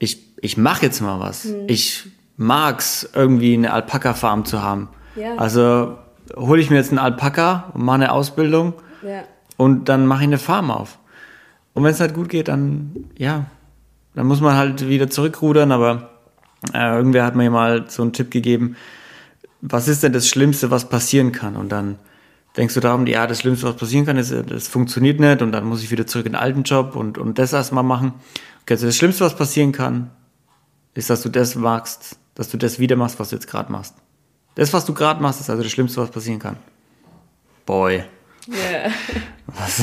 [0.00, 1.44] ich, ich mache jetzt mal was.
[1.44, 1.64] Mhm.
[1.68, 4.88] Ich mag's, irgendwie eine Alpaka-Farm zu haben.
[5.16, 5.36] Ja.
[5.36, 5.98] Also
[6.36, 9.22] hole ich mir jetzt einen Alpaka und mache eine Ausbildung ja.
[9.56, 10.98] und dann mache ich eine Farm auf.
[11.74, 13.46] Und wenn es halt gut geht, dann ja,
[14.14, 16.10] dann muss man halt wieder zurückrudern, aber
[16.72, 18.76] äh, irgendwer hat mir mal so einen Tipp gegeben,
[19.60, 21.56] was ist denn das Schlimmste, was passieren kann?
[21.56, 21.98] Und dann
[22.56, 25.64] denkst du darum, ja, das Schlimmste, was passieren kann, ist, das funktioniert nicht und dann
[25.64, 28.14] muss ich wieder zurück in den alten Job und, und das erstmal machen.
[28.62, 30.10] Okay, also das Schlimmste, was passieren kann,
[30.94, 33.94] ist, dass du das magst, dass du das wieder machst, was du jetzt gerade machst.
[34.56, 36.56] Das, was du gerade machst, ist also das Schlimmste, was passieren kann.
[37.66, 38.02] Boy.
[38.48, 38.90] Yeah.
[39.46, 39.80] Was,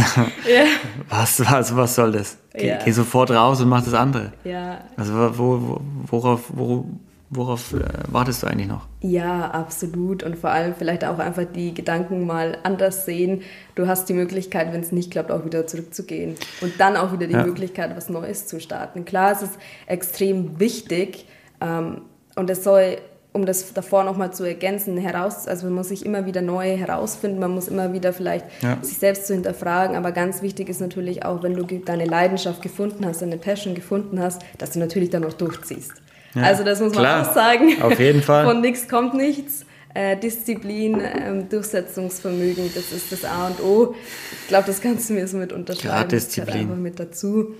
[0.48, 0.66] yeah.
[1.10, 2.38] was, was, was soll das?
[2.54, 2.84] Geh, yeah.
[2.84, 4.34] geh, sofort raus und mach das andere.
[4.44, 4.80] Ja.
[4.98, 6.86] Also wo, wo, worauf, wo,
[7.30, 8.88] worauf äh, wartest du eigentlich noch?
[9.02, 10.24] Ja, absolut.
[10.24, 13.44] Und vor allem vielleicht auch einfach die Gedanken mal anders sehen.
[13.76, 16.36] Du hast die Möglichkeit, wenn es nicht klappt, auch wieder zurückzugehen.
[16.62, 17.46] Und dann auch wieder die ja.
[17.46, 19.06] Möglichkeit, was Neues zu starten.
[19.06, 21.28] Klar, es ist extrem wichtig
[21.62, 22.02] ähm,
[22.36, 22.98] und es soll
[23.34, 27.40] um das davor nochmal zu ergänzen, heraus, also man muss sich immer wieder neu herausfinden,
[27.40, 28.78] man muss immer wieder vielleicht ja.
[28.82, 33.06] sich selbst zu hinterfragen, aber ganz wichtig ist natürlich auch, wenn du deine Leidenschaft gefunden
[33.06, 35.94] hast, deine Passion gefunden hast, dass du natürlich dann auch durchziehst.
[36.36, 36.44] Ja.
[36.44, 37.28] Also das muss man Klar.
[37.28, 37.82] auch sagen.
[37.82, 38.46] Auf jeden Fall.
[38.46, 39.66] Von nichts kommt nichts.
[39.96, 43.94] Äh, Disziplin, ähm, Durchsetzungsvermögen, das ist das A und O.
[44.42, 45.90] Ich glaube, das kannst du mir so mit unterschreiben.
[45.90, 46.54] Klar, Disziplin.
[46.54, 47.54] Das einfach mit dazu.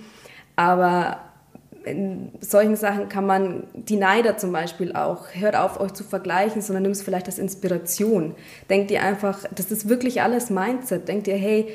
[0.56, 1.18] Aber
[1.84, 6.62] in solchen Sachen kann man, die Neider zum Beispiel auch, hört auf, euch zu vergleichen,
[6.62, 8.34] sondern nimmt es vielleicht als Inspiration.
[8.70, 11.08] Denkt ihr einfach, das ist wirklich alles Mindset.
[11.08, 11.68] Denkt ihr, hey,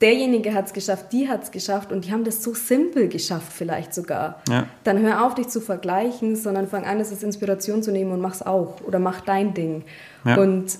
[0.00, 3.52] derjenige hat es geschafft, die hat es geschafft und die haben das so simpel geschafft
[3.52, 4.42] vielleicht sogar.
[4.48, 4.66] Ja.
[4.84, 8.20] Dann hör auf, dich zu vergleichen, sondern fang an, das als Inspiration zu nehmen und
[8.20, 9.84] mach's auch oder mach dein Ding.
[10.24, 10.36] Ja.
[10.36, 10.78] Und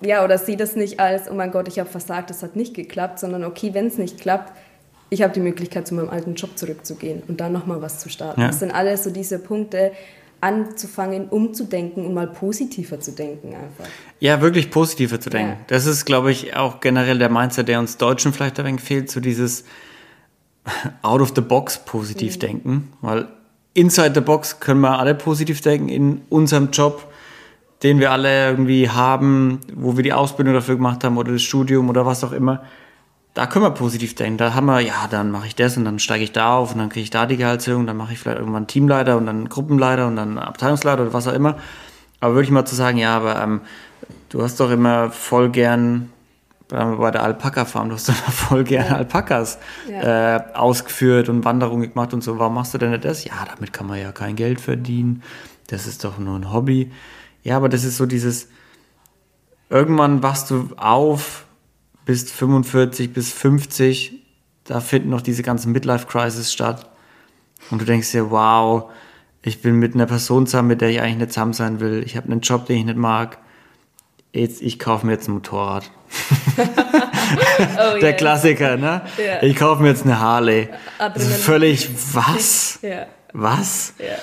[0.00, 2.74] ja, oder sieh das nicht als, oh mein Gott, ich habe versagt, das hat nicht
[2.74, 4.52] geklappt, sondern okay, wenn es nicht klappt,
[5.14, 8.40] ich habe die Möglichkeit, zu meinem alten Job zurückzugehen und dann nochmal was zu starten.
[8.40, 8.48] Ja.
[8.48, 9.92] Das sind alles so diese Punkte,
[10.40, 13.90] anzufangen, umzudenken und mal positiver zu denken einfach.
[14.20, 15.52] Ja, wirklich positiver zu denken.
[15.52, 15.64] Ja.
[15.68, 19.10] Das ist, glaube ich, auch generell der Mindset, der uns Deutschen vielleicht ein wenig fehlt,
[19.10, 19.64] so dieses
[21.02, 22.40] out of the box positiv mhm.
[22.40, 23.28] denken, weil
[23.72, 27.10] inside the box können wir alle positiv denken in unserem Job,
[27.82, 31.88] den wir alle irgendwie haben, wo wir die Ausbildung dafür gemacht haben oder das Studium
[31.88, 32.64] oder was auch immer
[33.34, 34.38] da können wir positiv denken.
[34.38, 36.78] Da haben wir, ja, dann mache ich das und dann steige ich da auf und
[36.78, 40.06] dann kriege ich da die Gehaltserhöhung, dann mache ich vielleicht irgendwann Teamleiter und dann Gruppenleiter
[40.06, 41.56] und dann Abteilungsleiter oder was auch immer.
[42.20, 43.60] Aber wirklich mal zu sagen, ja, aber ähm,
[44.28, 46.10] du hast doch immer voll gern
[46.68, 48.96] bei der Alpaka-Farm, du hast doch immer voll gern ja.
[48.96, 50.36] Alpakas ja.
[50.36, 52.38] Äh, ausgeführt und Wanderungen gemacht und so.
[52.38, 53.24] Warum machst du denn nicht das?
[53.24, 55.22] Ja, damit kann man ja kein Geld verdienen.
[55.66, 56.90] Das ist doch nur ein Hobby.
[57.42, 58.48] Ja, aber das ist so dieses,
[59.68, 61.43] irgendwann wachst du auf,
[62.04, 64.12] bist 45 bis 50,
[64.64, 66.90] da finden noch diese ganzen Midlife-Crisis statt.
[67.70, 68.90] Und du denkst dir, wow,
[69.42, 72.02] ich bin mit einer Person zusammen, mit der ich eigentlich nicht zusammen sein will.
[72.04, 73.38] Ich habe einen Job, den ich nicht mag.
[74.32, 75.90] Jetzt, ich kaufe mir jetzt ein Motorrad.
[76.58, 78.16] oh, der yes.
[78.16, 79.02] Klassiker, ne?
[79.18, 79.42] Yeah.
[79.42, 80.68] Ich kaufe mir jetzt eine Harley.
[81.16, 82.78] Völlig, was?
[82.82, 83.06] Yeah.
[83.32, 83.94] Was?
[83.98, 84.18] Yeah.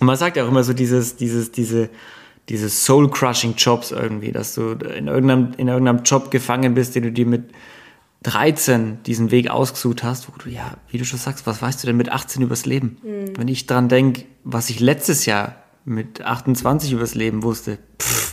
[0.00, 1.88] Und man sagt ja auch immer so dieses, dieses, diese,
[2.48, 7.12] diese soul-crushing Jobs irgendwie, dass du in irgendeinem, in irgendeinem Job gefangen bist, den du
[7.12, 7.50] dir mit
[8.22, 11.86] 13 diesen Weg ausgesucht hast, wo du, ja, wie du schon sagst, was weißt du
[11.86, 12.98] denn mit 18 übers Leben?
[13.02, 13.36] Mhm.
[13.36, 18.25] Wenn ich dran denke, was ich letztes Jahr mit 28 übers Leben wusste, pff,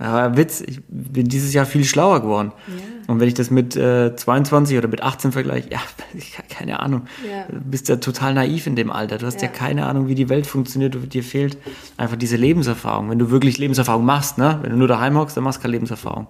[0.00, 2.52] aber Witz, ich bin dieses Jahr viel schlauer geworden.
[2.68, 3.12] Ja.
[3.12, 5.80] Und wenn ich das mit äh, 22 oder mit 18 vergleiche, ja,
[6.14, 7.02] ich keine Ahnung.
[7.28, 7.44] Ja.
[7.50, 9.18] Du bist ja total naiv in dem Alter.
[9.18, 9.48] Du hast ja.
[9.48, 9.52] ja.
[9.52, 10.96] keine Ahnung, wie die Welt funktioniert.
[11.12, 11.58] Dir fehlt
[11.98, 13.10] einfach diese Lebenserfahrung.
[13.10, 14.58] Wenn du wirklich Lebenserfahrung machst, ne?
[14.62, 16.28] wenn du nur daheim hockst, dann machst du keine Lebenserfahrung.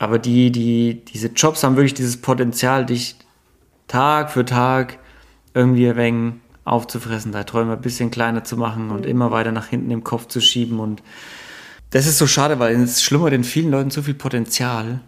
[0.00, 3.16] Aber die, die, diese Jobs haben wirklich dieses Potenzial, dich
[3.86, 4.98] Tag für Tag
[5.54, 6.34] irgendwie ein wenig
[6.64, 9.10] aufzufressen, deine Träume ein bisschen kleiner zu machen und mhm.
[9.10, 11.02] immer weiter nach hinten im Kopf zu schieben und
[11.94, 14.98] das ist so schade, weil es schlummert in vielen Leuten so viel Potenzial,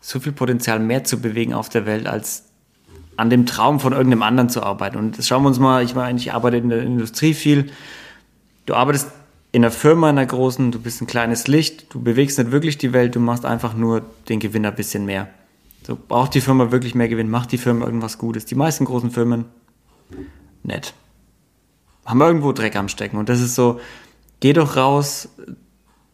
[0.00, 2.46] so viel Potenzial mehr zu bewegen auf der Welt, als
[3.16, 4.96] an dem Traum von irgendeinem anderen zu arbeiten.
[4.96, 7.70] Und das schauen wir uns mal, ich meine, ich arbeite in der Industrie viel.
[8.66, 9.12] Du arbeitest
[9.52, 12.76] in einer Firma, in einer großen, du bist ein kleines Licht, du bewegst nicht wirklich
[12.76, 15.28] die Welt, du machst einfach nur den Gewinner ein bisschen mehr.
[15.86, 17.30] So, braucht die Firma wirklich mehr Gewinn?
[17.30, 18.46] Macht die Firma irgendwas Gutes?
[18.46, 19.44] Die meisten großen Firmen,
[20.64, 20.92] nett.
[22.04, 23.16] Haben irgendwo Dreck am Stecken.
[23.16, 23.78] Und das ist so,
[24.40, 25.28] geh doch raus,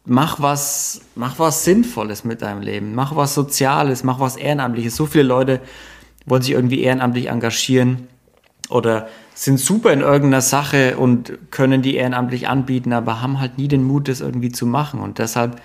[0.09, 4.95] mach was, mach was Sinnvolles mit deinem Leben, mach was Soziales, mach was Ehrenamtliches.
[4.95, 5.61] So viele Leute
[6.25, 8.07] wollen sich irgendwie ehrenamtlich engagieren
[8.69, 13.67] oder sind super in irgendeiner Sache und können die ehrenamtlich anbieten, aber haben halt nie
[13.67, 14.99] den Mut, das irgendwie zu machen.
[14.99, 15.61] Und deshalb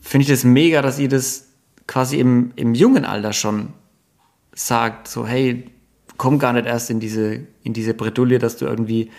[0.00, 1.48] finde ich das mega, dass ihr das
[1.86, 3.68] quasi im, im jungen Alter schon
[4.54, 5.70] sagt, so hey,
[6.16, 9.10] komm gar nicht erst in diese, in diese Bredouille, dass du irgendwie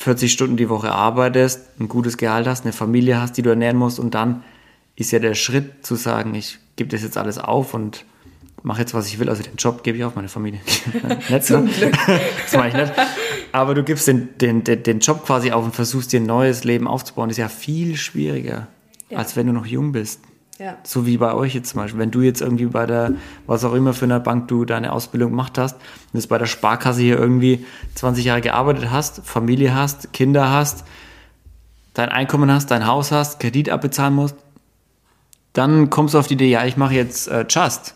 [0.00, 3.76] 40 Stunden die Woche arbeitest, ein gutes Gehalt hast, eine Familie hast, die du ernähren
[3.76, 4.42] musst und dann
[4.96, 8.06] ist ja der Schritt zu sagen, ich gebe das jetzt alles auf und
[8.62, 9.28] mache jetzt, was ich will.
[9.28, 10.60] Also den Job gebe ich auf, meine Familie.
[11.28, 11.58] nicht so.
[12.42, 12.92] das mache ich nicht.
[13.52, 16.64] Aber du gibst den, den, den, den Job quasi auf und versuchst dir ein neues
[16.64, 17.28] Leben aufzubauen.
[17.28, 18.68] Das ist ja viel schwieriger,
[19.10, 19.18] ja.
[19.18, 20.20] als wenn du noch jung bist.
[20.60, 20.76] Ja.
[20.82, 21.98] So wie bei euch jetzt zum Beispiel.
[21.98, 23.14] Wenn du jetzt irgendwie bei der,
[23.46, 26.44] was auch immer für eine Bank du deine Ausbildung gemacht hast, und jetzt bei der
[26.44, 30.84] Sparkasse hier irgendwie 20 Jahre gearbeitet hast, Familie hast, Kinder hast,
[31.94, 34.36] dein Einkommen hast, dein Haus hast, Kredit abbezahlen musst,
[35.54, 37.94] dann kommst du auf die Idee, ja, ich mache jetzt äh, Just.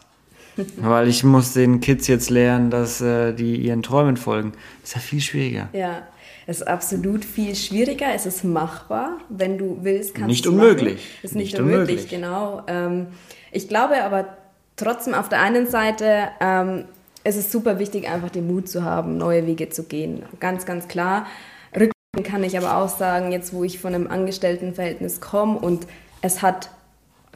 [0.77, 4.53] weil ich muss den Kids jetzt lernen, dass äh, die ihren Träumen folgen.
[4.81, 5.68] Das ist ja viel schwieriger.
[5.72, 6.03] Ja,
[6.46, 8.07] es ist absolut viel schwieriger.
[8.14, 11.00] Es ist machbar, wenn du willst, kannst Nicht unmöglich.
[11.22, 12.62] Es ist nicht, nicht unmöglich, unmöglich, genau.
[12.66, 13.07] Ähm,
[13.50, 14.37] ich glaube aber
[14.76, 16.85] trotzdem auf der einen Seite, ähm,
[17.22, 20.22] es ist super wichtig, einfach den Mut zu haben, neue Wege zu gehen.
[20.40, 21.26] Ganz, ganz klar.
[21.72, 25.87] Rückblickend kann ich aber auch sagen, jetzt wo ich von einem Angestelltenverhältnis komme und
[26.20, 26.68] es hat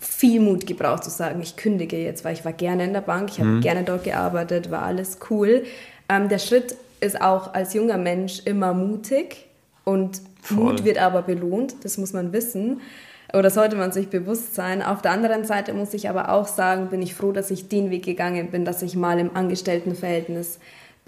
[0.00, 3.30] viel Mut gebraucht zu sagen, ich kündige jetzt, weil ich war gerne in der Bank,
[3.30, 3.60] ich habe mhm.
[3.62, 5.64] gerne dort gearbeitet, war alles cool.
[6.08, 9.46] Ähm, der Schritt ist auch als junger Mensch immer mutig
[9.84, 10.56] und Voll.
[10.56, 12.80] Mut wird aber belohnt, das muss man wissen
[13.34, 14.82] oder sollte man sich bewusst sein.
[14.82, 17.90] Auf der anderen Seite muss ich aber auch sagen, bin ich froh, dass ich den
[17.90, 20.58] Weg gegangen bin, dass ich mal im Angestelltenverhältnis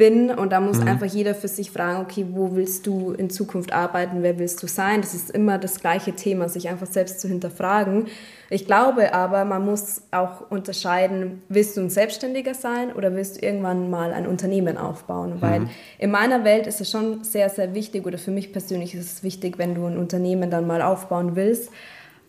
[0.00, 0.88] bin und da muss mhm.
[0.88, 4.66] einfach jeder für sich fragen, okay, wo willst du in Zukunft arbeiten, wer willst du
[4.66, 5.02] sein?
[5.02, 8.06] Das ist immer das gleiche Thema, sich einfach selbst zu hinterfragen.
[8.48, 13.44] Ich glaube aber, man muss auch unterscheiden, willst du ein Selbstständiger sein oder willst du
[13.44, 15.34] irgendwann mal ein Unternehmen aufbauen?
[15.34, 15.42] Mhm.
[15.42, 15.62] Weil
[15.98, 19.22] in meiner Welt ist es schon sehr, sehr wichtig oder für mich persönlich ist es
[19.22, 21.70] wichtig, wenn du ein Unternehmen dann mal aufbauen willst,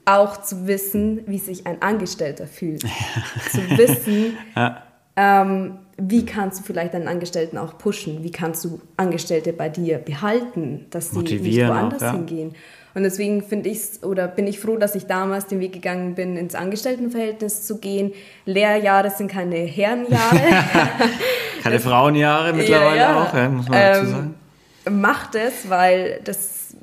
[0.03, 2.81] auch zu wissen, wie sich ein Angestellter fühlt.
[3.49, 4.83] zu wissen, ja.
[5.21, 8.23] Ähm, wie kannst du vielleicht deinen Angestellten auch pushen?
[8.23, 12.11] Wie kannst du Angestellte bei dir behalten, dass sie nicht woanders auch, ja.
[12.13, 12.55] hingehen?
[12.93, 16.35] Und deswegen finde ich oder bin ich froh, dass ich damals den Weg gegangen bin,
[16.35, 18.13] ins Angestelltenverhältnis zu gehen.
[18.45, 20.41] Lehrjahre sind keine Herrenjahre.
[21.63, 23.23] keine Frauenjahre mittlerweile ja, ja.
[23.23, 25.01] auch, ja, muss man dazu ähm, sagen.
[25.01, 26.75] Macht es, weil das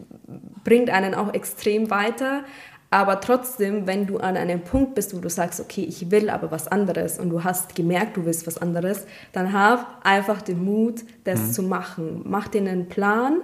[0.64, 2.44] bringt einen auch extrem weiter.
[2.90, 6.50] Aber trotzdem, wenn du an einem Punkt bist, wo du sagst, okay, ich will aber
[6.50, 11.02] was anderes und du hast gemerkt, du willst was anderes, dann hab einfach den Mut,
[11.24, 11.52] das mhm.
[11.52, 12.22] zu machen.
[12.24, 13.42] Mach dir einen Plan.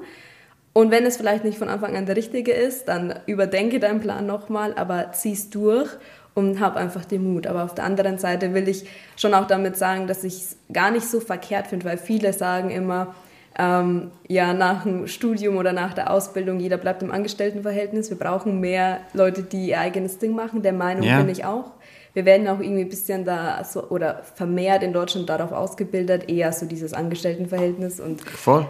[0.73, 4.27] Und wenn es vielleicht nicht von Anfang an der richtige ist, dann überdenke deinen Plan
[4.27, 5.91] nochmal, aber zieh's durch
[6.33, 7.47] und hab einfach den Mut.
[7.47, 10.91] Aber auf der anderen Seite will ich schon auch damit sagen, dass ich es gar
[10.91, 13.15] nicht so verkehrt finde, weil viele sagen immer,
[13.57, 18.11] ähm, ja, nach dem Studium oder nach der Ausbildung, jeder bleibt im Angestelltenverhältnis.
[18.11, 20.63] Wir brauchen mehr Leute, die ihr eigenes Ding machen.
[20.63, 21.21] Der Meinung ja.
[21.21, 21.71] bin ich auch.
[22.15, 26.53] Wir werden auch irgendwie ein bisschen da so, oder vermehrt in Deutschland darauf ausgebildet, eher
[26.53, 28.67] so dieses Angestelltenverhältnis und Voll.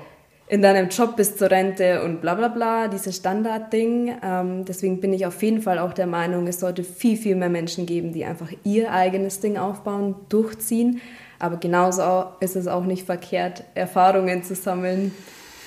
[0.49, 4.17] in deinem Job bis zur Rente und bla bla bla, dieses Standardding.
[4.23, 7.51] Ähm, deswegen bin ich auf jeden Fall auch der Meinung, es sollte viel, viel mehr
[7.51, 11.03] Menschen geben, die einfach ihr eigenes Ding aufbauen, durchziehen.
[11.45, 15.15] Aber genauso ist es auch nicht verkehrt, Erfahrungen zu sammeln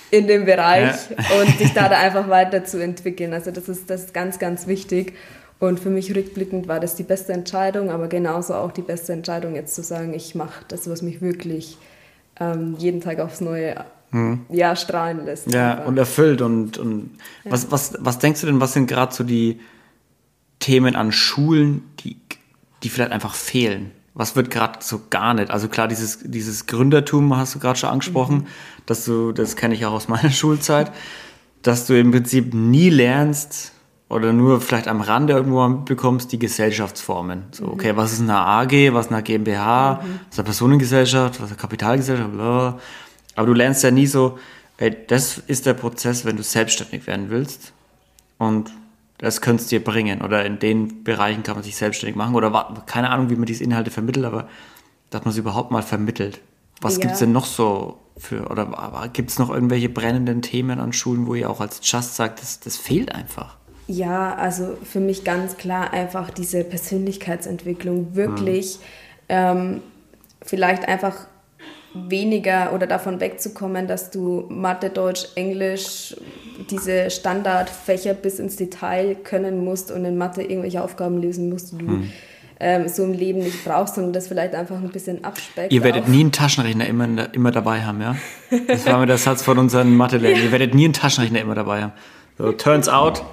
[0.09, 1.17] in dem Bereich ja.
[1.39, 3.31] und sich da, da einfach weiterzuentwickeln.
[3.31, 5.13] Also das ist, das ist ganz, ganz wichtig.
[5.59, 9.53] Und für mich rückblickend war das die beste Entscheidung, aber genauso auch die beste Entscheidung,
[9.53, 11.77] jetzt zu sagen, ich mache das, was mich wirklich
[12.39, 13.75] ähm, jeden Tag aufs Neue
[14.09, 14.47] hm.
[14.49, 15.53] ja, strahlen lässt.
[15.53, 15.85] Ja, einfach.
[15.85, 16.41] und erfüllt.
[16.41, 17.51] Und, und ja.
[17.51, 19.59] was, was, was denkst du denn, was sind gerade so die
[20.57, 22.17] Themen an Schulen, die,
[22.81, 23.91] die vielleicht einfach fehlen?
[24.17, 25.51] Was wird gerade so gar nicht?
[25.51, 28.47] Also klar, dieses, dieses Gründertum hast du gerade schon angesprochen, mhm.
[28.87, 30.91] dass du, das kenne ich auch aus meiner Schulzeit,
[31.61, 33.73] dass du im Prinzip nie lernst,
[34.09, 37.43] oder nur vielleicht am Rande irgendwo bekommst, die Gesellschaftsformen.
[37.51, 37.71] So, mhm.
[37.73, 40.19] okay, was ist eine AG, was ist eine GmbH, mhm.
[40.27, 42.79] was ist eine Personengesellschaft, was ist eine Kapitalgesellschaft, bla.
[43.35, 44.39] Aber du lernst ja nie so,
[44.77, 47.73] ey, das ist der Prozess, wenn du selbstständig werden willst.
[48.37, 48.71] Und
[49.17, 50.21] das könnte es dir bringen.
[50.21, 52.35] Oder in den Bereichen kann man sich selbstständig machen.
[52.35, 54.47] Oder keine Ahnung, wie man diese Inhalte vermittelt, aber
[55.09, 56.41] dass man sie überhaupt mal vermittelt.
[56.81, 57.01] Was ja.
[57.01, 61.27] gibt es denn noch so für, oder gibt es noch irgendwelche brennenden Themen an Schulen,
[61.27, 63.57] wo ihr auch als Just sagt, das, das fehlt einfach?
[63.87, 68.83] Ja, also für mich ganz klar einfach diese Persönlichkeitsentwicklung wirklich mhm.
[69.29, 69.81] ähm,
[70.41, 71.15] vielleicht einfach
[72.07, 76.15] weniger oder davon wegzukommen, dass du Mathe, Deutsch, Englisch,
[76.69, 81.77] diese Standardfächer bis ins Detail können musst und in Mathe irgendwelche Aufgaben lösen musst, die
[81.77, 82.11] du mhm.
[82.59, 85.71] ähm, so im Leben nicht brauchst, sondern das vielleicht einfach ein bisschen abspeckt.
[85.71, 88.15] Ihr werdet nie einen Taschenrechner immer, immer dabei haben, ja?
[88.67, 90.43] Das war mir der Satz von unseren Mathe-Lehrern.
[90.43, 91.93] Ihr werdet nie einen Taschenrechner immer dabei haben.
[92.37, 93.23] So, turns out,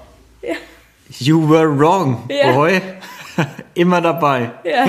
[0.42, 0.54] ja.
[1.18, 2.52] You were wrong, ja.
[2.52, 2.80] boy.
[3.74, 4.50] Immer dabei.
[4.64, 4.86] Ja,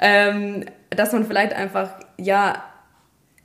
[0.00, 2.62] ähm, dass man vielleicht einfach, ja,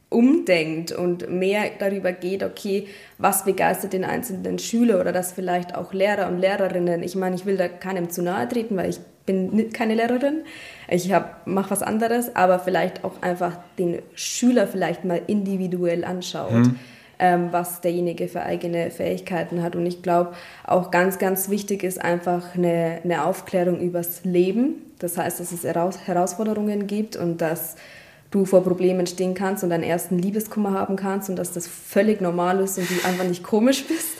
[0.10, 5.94] umdenkt und mehr darüber geht, okay, was begeistert den einzelnen Schüler oder dass vielleicht auch
[5.94, 9.72] Lehrer und Lehrerinnen, ich meine, ich will da keinem zu nahe treten, weil ich bin
[9.72, 10.42] keine Lehrerin,
[10.90, 11.10] ich
[11.46, 16.52] mache was anderes, aber vielleicht auch einfach den Schüler vielleicht mal individuell anschaut.
[16.52, 16.80] Mhm
[17.22, 19.76] ähm, was derjenige für eigene Fähigkeiten hat.
[19.76, 20.34] Und ich glaube,
[20.66, 24.92] auch ganz, ganz wichtig ist einfach eine, eine Aufklärung übers Leben.
[24.98, 27.76] Das heißt, dass es Herausforderungen gibt und dass
[28.32, 32.22] du vor Problemen stehen kannst und deinen ersten Liebeskummer haben kannst und dass das völlig
[32.22, 34.18] normal ist und du einfach nicht komisch bist.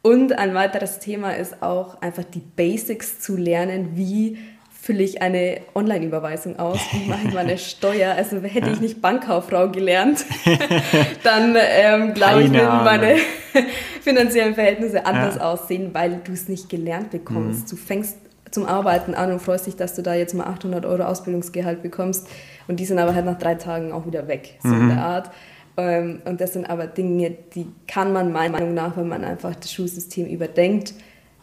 [0.00, 4.38] Und ein weiteres Thema ist auch einfach die Basics zu lernen, wie
[4.82, 8.16] fülle ich eine Online-Überweisung aus, wie mache ich meine Steuer.
[8.16, 10.24] Also hätte ich nicht Bankkauffrau gelernt,
[11.22, 13.16] dann ähm, glaube ich, würden meine
[14.00, 15.52] finanziellen Verhältnisse anders ja.
[15.52, 17.66] aussehen, weil du es nicht gelernt bekommst.
[17.66, 17.70] Mhm.
[17.70, 18.16] Du fängst
[18.52, 22.28] zum Arbeiten an und freust dich, dass du da jetzt mal 800 Euro Ausbildungsgehalt bekommst
[22.68, 24.82] und die sind aber halt nach drei Tagen auch wieder weg, so mhm.
[24.82, 25.30] in der Art.
[25.76, 29.54] Ähm, und das sind aber Dinge, die kann man meiner Meinung nach, wenn man einfach
[29.54, 30.94] das Schulsystem überdenkt,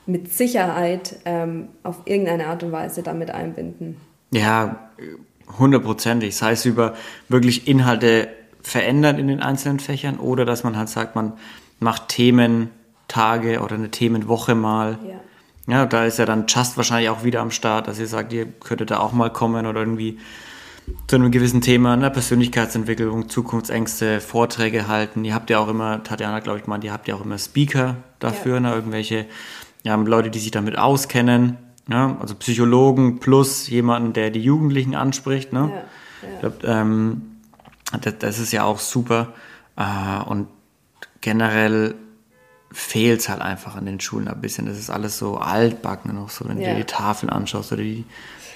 [0.06, 3.98] mit Sicherheit ähm, auf irgendeine Art und Weise damit einbinden.
[4.32, 4.90] Ja,
[5.58, 6.36] hundertprozentig.
[6.36, 6.96] Das heißt, über
[7.28, 8.28] wirklich Inhalte
[8.62, 11.34] verändern in den einzelnen Fächern oder dass man halt sagt, man
[11.80, 15.00] macht Thementage oder eine Themenwoche mal.
[15.08, 15.20] Ja.
[15.70, 18.46] Ja, da ist ja dann Just wahrscheinlich auch wieder am Start, dass ihr sagt, ihr
[18.46, 20.18] könntet da auch mal kommen oder irgendwie
[21.08, 25.24] zu einem gewissen Thema, ne, Persönlichkeitsentwicklung, Zukunftsängste, Vorträge halten.
[25.24, 27.98] Ihr habt ja auch immer, Tatjana, glaube ich mal, ihr habt ja auch immer Speaker
[28.18, 28.60] dafür, ja.
[28.62, 29.28] ne, irgendwelche
[29.84, 31.58] ja, Leute, die sich damit auskennen,
[31.90, 35.54] ja, also Psychologen plus jemanden, der die Jugendlichen anspricht.
[35.54, 35.72] Ne?
[35.72, 36.40] Ja, ja.
[36.40, 37.22] Glaub, ähm,
[38.02, 39.34] das, das, ist ja auch super.
[39.76, 40.48] Äh, und
[41.22, 41.96] generell
[42.72, 44.66] fehlt es halt einfach an den Schulen ein bisschen.
[44.66, 46.70] Das ist alles so altbacken noch so, wenn ja.
[46.70, 48.06] du dir die Tafeln anschaust oder die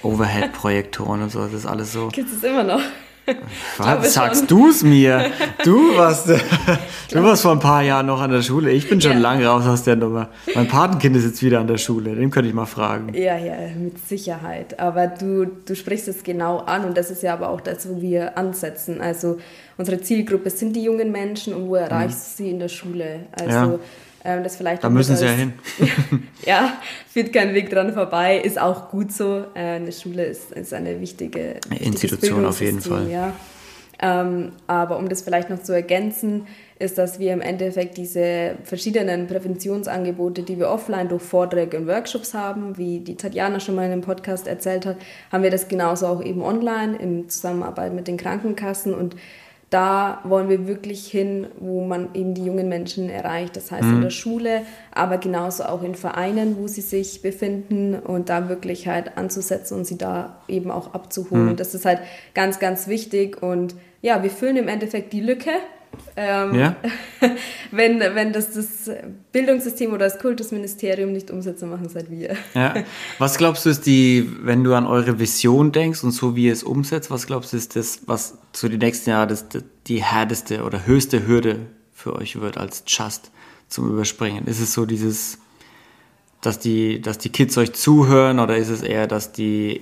[0.02, 1.40] Overhead-Projektoren und so.
[1.40, 2.08] Das ist alles so.
[2.08, 2.80] Gibt es immer noch?
[3.78, 5.30] Was sagst du es mir?
[5.64, 8.70] Du warst, du warst vor ein paar Jahren noch an der Schule.
[8.70, 9.18] Ich bin schon ja.
[9.18, 10.28] lange raus aus der Nummer.
[10.54, 12.14] Mein Patenkind ist jetzt wieder an der Schule.
[12.14, 13.14] Den könnte ich mal fragen.
[13.14, 14.78] Ja, ja, mit Sicherheit.
[14.78, 18.02] Aber du, du sprichst es genau an und das ist ja aber auch das, wo
[18.02, 19.00] wir ansetzen.
[19.00, 19.38] Also
[19.78, 22.46] unsere Zielgruppe sind die jungen Menschen und wo erreichst du mhm.
[22.46, 23.20] sie in der Schule?
[23.32, 23.78] Also ja.
[24.24, 25.52] Ähm, das vielleicht da müssen sie ja hin.
[26.46, 26.78] ja,
[27.12, 29.44] führt kein Weg dran vorbei, ist auch gut so.
[29.54, 33.10] Äh, eine Schule ist, ist eine wichtige Institution auf jeden Fall.
[33.10, 33.34] Ja.
[34.00, 36.46] Ähm, aber um das vielleicht noch zu ergänzen,
[36.78, 42.34] ist, dass wir im Endeffekt diese verschiedenen Präventionsangebote, die wir offline durch Vorträge und Workshops
[42.34, 44.96] haben, wie die Tatjana schon mal in einem Podcast erzählt hat,
[45.30, 49.14] haben wir das genauso auch eben online in Zusammenarbeit mit den Krankenkassen und
[49.70, 53.56] da wollen wir wirklich hin, wo man eben die jungen Menschen erreicht.
[53.56, 53.96] Das heißt mhm.
[53.96, 58.86] in der Schule, aber genauso auch in Vereinen, wo sie sich befinden und da wirklich
[58.86, 61.46] halt anzusetzen und sie da eben auch abzuholen.
[61.46, 61.56] Mhm.
[61.56, 62.00] Das ist halt
[62.34, 63.42] ganz, ganz wichtig.
[63.42, 65.50] Und ja, wir füllen im Endeffekt die Lücke
[66.16, 66.76] ähm, ja.
[67.70, 68.90] wenn, wenn das das
[69.32, 72.36] Bildungssystem oder das Kultusministerium nicht umsetzt, dann machen es halt wir.
[72.54, 72.74] Ja.
[73.18, 76.52] Was glaubst du ist die, wenn du an eure Vision denkst und so wie ihr
[76.52, 79.46] es umsetzt, was glaubst du ist das, was zu den nächsten Jahren das,
[79.86, 83.30] die härteste oder höchste Hürde für euch wird als Just
[83.68, 84.46] zum Überspringen?
[84.46, 85.38] Ist es so dieses
[86.44, 89.80] dass die, dass die Kids euch zuhören oder ist es eher, dass die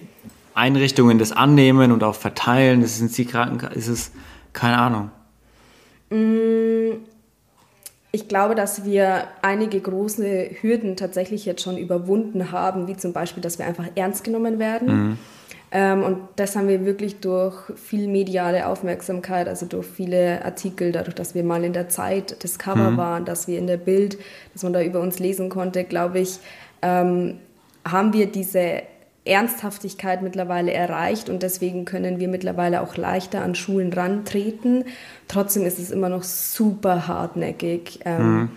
[0.55, 2.83] Einrichtungen das annehmen und auch verteilen?
[2.83, 4.13] Ist es, die Kranken ist es
[4.53, 5.11] keine Ahnung?
[6.13, 7.05] Mm,
[8.13, 13.43] ich glaube, dass wir einige große Hürden tatsächlich jetzt schon überwunden haben, wie zum Beispiel,
[13.43, 14.89] dass wir einfach ernst genommen werden.
[14.89, 15.19] Mhm.
[15.75, 21.15] Ähm, und das haben wir wirklich durch viel mediale Aufmerksamkeit, also durch viele Artikel, dadurch,
[21.15, 22.97] dass wir mal in der Zeit das Cover mhm.
[22.99, 24.19] waren, dass wir in der Bild,
[24.53, 26.39] dass man da über uns lesen konnte, glaube ich,
[26.83, 27.39] ähm,
[27.87, 28.83] haben wir diese
[29.25, 34.85] Ernsthaftigkeit mittlerweile erreicht und deswegen können wir mittlerweile auch leichter an Schulen rantreten.
[35.29, 38.01] Trotzdem ist es immer noch super hartnäckig.
[38.05, 38.49] Ähm, mhm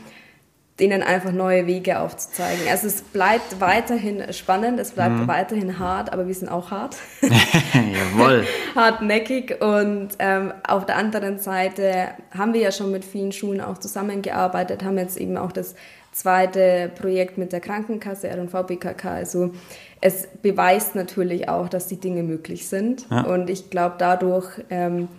[0.79, 2.67] denen einfach neue Wege aufzuzeigen.
[2.69, 5.27] Also es bleibt weiterhin spannend, es bleibt mhm.
[5.27, 6.97] weiterhin hart, aber wir sind auch hart.
[7.21, 8.45] Jawohl.
[8.75, 13.77] Hartnäckig und ähm, auf der anderen Seite haben wir ja schon mit vielen Schulen auch
[13.77, 15.75] zusammengearbeitet, haben jetzt eben auch das
[16.15, 19.05] zweite Projekt mit der Krankenkasse, RNV-BKK.
[19.05, 19.51] Also
[20.01, 23.21] es beweist natürlich auch, dass die Dinge möglich sind ja.
[23.21, 24.61] und ich glaube dadurch...
[24.69, 25.09] Ähm,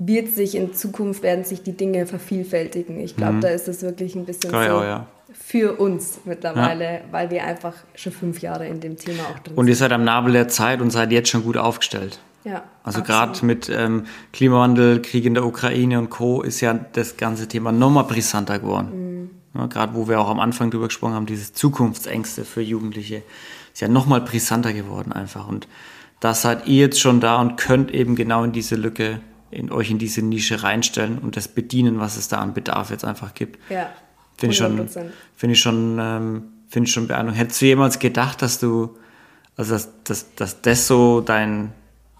[0.00, 2.98] wird sich in Zukunft, werden sich die Dinge vervielfältigen.
[3.00, 3.40] Ich glaube, mhm.
[3.42, 5.06] da ist es wirklich ein bisschen Kann so auch, ja.
[5.30, 7.00] für uns mittlerweile, ja.
[7.10, 9.58] weil wir einfach schon fünf Jahre in dem Thema auch drin sind.
[9.58, 12.18] Und ihr seid am Nabel der Zeit und seid jetzt schon gut aufgestellt.
[12.44, 16.40] Ja, also gerade mit ähm, Klimawandel, Krieg in der Ukraine und Co.
[16.40, 18.88] ist ja das ganze Thema nochmal brisanter geworden.
[18.94, 19.09] Mhm.
[19.54, 23.22] Ja, gerade wo wir auch am Anfang drüber gesprochen haben, diese Zukunftsängste für Jugendliche
[23.72, 25.48] ist ja nochmal brisanter geworden einfach.
[25.48, 25.66] Und
[26.20, 29.20] da seid ihr jetzt schon da und könnt eben genau in diese Lücke
[29.50, 33.04] in euch in diese Nische reinstellen und das bedienen, was es da an Bedarf jetzt
[33.04, 33.58] einfach gibt.
[33.68, 33.90] Ja.
[34.38, 34.88] Finde ich schon,
[35.36, 37.40] finde ich schon, ähm, finde ich schon beeindruckend.
[37.40, 38.96] Hättest du jemals gedacht, dass du,
[39.56, 41.72] also dass, dass, dass das so dein,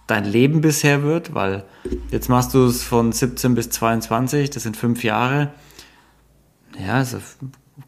[0.07, 1.33] dein Leben bisher wird?
[1.33, 1.63] Weil
[2.11, 5.51] jetzt machst du es von 17 bis 22, das sind fünf Jahre.
[6.79, 7.17] Ja, also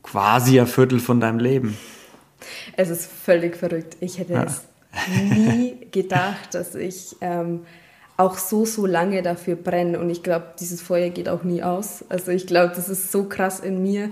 [0.02, 1.78] quasi ein Viertel von deinem Leben.
[2.76, 3.98] Es ist völlig verrückt.
[4.00, 4.44] Ich hätte ja.
[4.44, 4.64] es
[5.08, 7.62] nie gedacht, dass ich ähm,
[8.18, 9.96] auch so, so lange dafür brennen.
[9.96, 12.04] Und ich glaube, dieses Feuer geht auch nie aus.
[12.10, 14.10] Also ich glaube, das ist so krass in mir,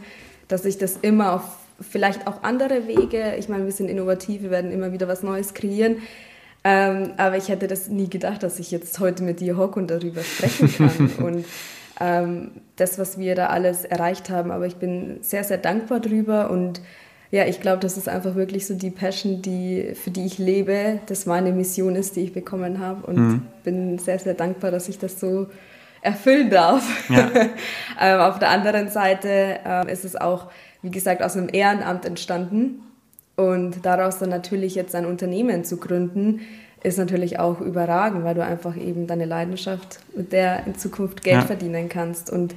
[0.47, 1.43] dass ich das immer auf
[1.81, 5.53] vielleicht auch andere Wege, ich meine, wir sind innovativ, wir werden immer wieder was Neues
[5.55, 5.97] kreieren.
[6.63, 9.89] Ähm, aber ich hätte das nie gedacht, dass ich jetzt heute mit dir hocke und
[9.89, 11.11] darüber sprechen kann.
[11.25, 11.45] und
[11.99, 14.51] ähm, das, was wir da alles erreicht haben.
[14.51, 16.81] Aber ich bin sehr, sehr dankbar drüber und
[17.31, 20.99] ja, ich glaube, das ist einfach wirklich so die Passion, die, für die ich lebe,
[21.05, 23.07] das meine Mission ist, die ich bekommen habe.
[23.07, 23.41] Und mhm.
[23.63, 25.47] bin sehr, sehr dankbar, dass ich das so
[26.01, 26.83] erfüllen darf.
[27.09, 27.31] Ja.
[28.01, 30.51] ähm, auf der anderen Seite ähm, ist es auch,
[30.81, 32.81] wie gesagt, aus einem Ehrenamt entstanden.
[33.37, 36.41] Und daraus dann natürlich jetzt ein Unternehmen zu gründen,
[36.83, 41.41] ist natürlich auch überragend, weil du einfach eben deine Leidenschaft, mit der in Zukunft Geld
[41.41, 41.45] ja.
[41.45, 42.29] verdienen kannst.
[42.29, 42.55] Und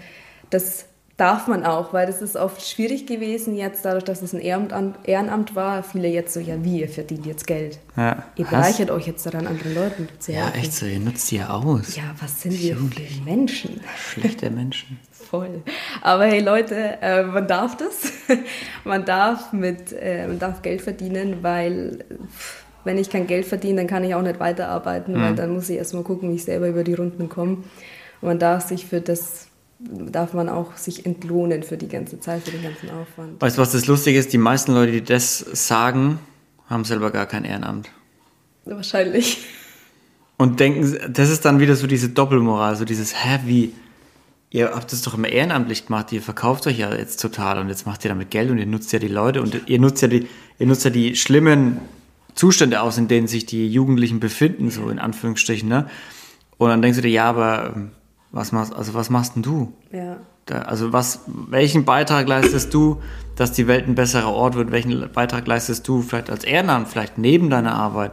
[0.51, 4.41] das darf man auch, weil das ist oft schwierig gewesen jetzt, dadurch, dass es ein
[4.41, 5.83] Ehrenamt, Ehrenamt war.
[5.83, 7.79] Viele jetzt so, ja wie, ihr verdient jetzt Geld.
[7.97, 10.53] Ja, ihr bereichert euch jetzt daran, anderen Leuten zu helfen.
[10.55, 11.95] Ja, echt so, ihr nutzt die ja aus.
[11.97, 13.81] Ja, was sind wir für Menschen?
[13.97, 14.99] Schlechte Menschen.
[15.13, 15.63] Voll.
[16.03, 18.13] Aber hey Leute, äh, man darf das.
[18.85, 22.05] man, darf mit, äh, man darf Geld verdienen, weil...
[22.85, 25.23] wenn ich kein Geld verdiene, dann kann ich auch nicht weiterarbeiten, mhm.
[25.23, 27.59] weil dann muss ich erstmal gucken, wie ich selber über die Runden komme.
[28.21, 32.43] Und man darf sich für das darf man auch sich entlohnen für die ganze Zeit,
[32.43, 33.41] für den ganzen Aufwand.
[33.41, 34.33] Weißt du, was das Lustige ist?
[34.33, 36.21] Die meisten Leute, die das sagen,
[36.69, 37.91] haben selber gar kein Ehrenamt.
[38.65, 39.45] Wahrscheinlich.
[40.37, 43.73] Und denken, das ist dann wieder so diese Doppelmoral, so dieses, hä, wie,
[44.51, 47.87] ihr habt das doch immer ehrenamtlich gemacht, ihr verkauft euch ja jetzt total und jetzt
[47.87, 50.27] macht ihr damit Geld und ihr nutzt ja die Leute und ihr nutzt ja die,
[50.59, 51.81] ihr nutzt ja die schlimmen
[52.35, 55.89] Zustände aus, in denen sich die Jugendlichen befinden, so in Anführungsstrichen, ne?
[56.59, 57.91] Und dann denkst du dir, ja, aber ähm,
[58.31, 59.73] was machst, also was machst denn du?
[59.93, 60.19] Ja.
[60.47, 63.01] Da, also was, welchen Beitrag leistest du,
[63.37, 64.71] dass die Welt ein besserer Ort wird?
[64.71, 68.13] Welchen Beitrag leistest du vielleicht als Ehrenamt, vielleicht neben deiner Arbeit?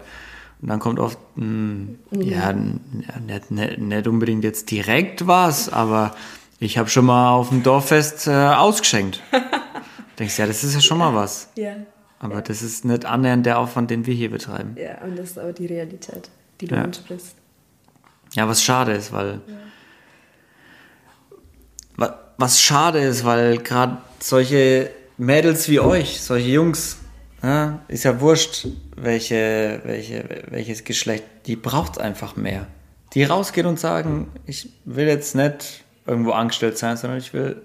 [0.62, 2.22] Und dann kommt oft, mh, hm, mhm.
[2.22, 6.12] ja, nicht, nicht, nicht, unbedingt jetzt direkt was, aber
[6.60, 9.22] ich habe schon mal auf dem Dorffest äh, ausgeschenkt.
[10.20, 11.50] Denkst ja, das ist ja schon mal was.
[11.56, 11.74] Ja.
[12.22, 12.42] Aber ja.
[12.42, 14.76] das ist nicht annähernd der Aufwand, den wir hier betreiben.
[14.80, 16.84] Ja, und das ist aber die Realität, die du ja.
[16.84, 17.36] ansprichst.
[18.34, 19.54] Ja, was schade ist, weil ja
[22.42, 26.98] was schade ist, weil gerade solche Mädels wie euch, solche Jungs,
[27.42, 28.68] ja, ist ja wurscht,
[28.98, 32.68] welche, welche, welches Geschlecht, die braucht es einfach mehr.
[33.14, 37.62] Die rausgehen und sagen, ich will jetzt nicht irgendwo angestellt sein, sondern ich will,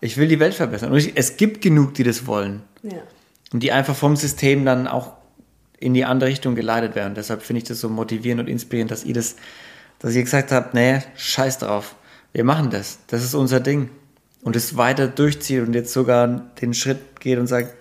[0.00, 0.92] ich will die Welt verbessern.
[0.92, 2.62] Und ich, es gibt genug, die das wollen.
[2.82, 3.02] Ja.
[3.52, 5.14] Und die einfach vom System dann auch
[5.78, 7.14] in die andere Richtung geleitet werden.
[7.14, 9.36] Deshalb finde ich das so motivierend und inspirierend, dass ihr das,
[9.98, 11.96] dass ihr gesagt habt, nee, scheiß drauf.
[12.32, 12.98] Wir machen das.
[13.08, 13.90] Das ist unser Ding
[14.42, 16.28] und es weiter durchzieht und jetzt sogar
[16.60, 17.74] den Schritt geht und sagt,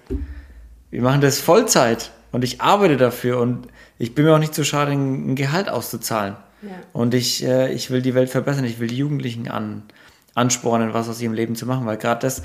[0.90, 3.68] wir machen das Vollzeit und ich arbeite dafür und
[3.98, 6.36] ich bin mir auch nicht zu schade, ein Gehalt auszuzahlen.
[6.62, 6.70] Ja.
[6.94, 9.84] Und ich, äh, ich will die Welt verbessern, ich will die Jugendlichen an,
[10.36, 12.42] anspornen, was aus ihrem Leben zu machen, weil gerade das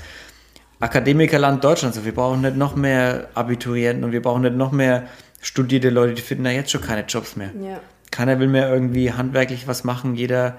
[0.79, 5.07] Akademikerland Deutschland, so, wir brauchen nicht noch mehr Abiturienten und wir brauchen nicht noch mehr
[5.41, 7.51] studierte Leute, die finden da jetzt schon keine Jobs mehr.
[7.61, 7.79] Ja.
[8.11, 10.57] Keiner will mehr irgendwie handwerklich was machen, jeder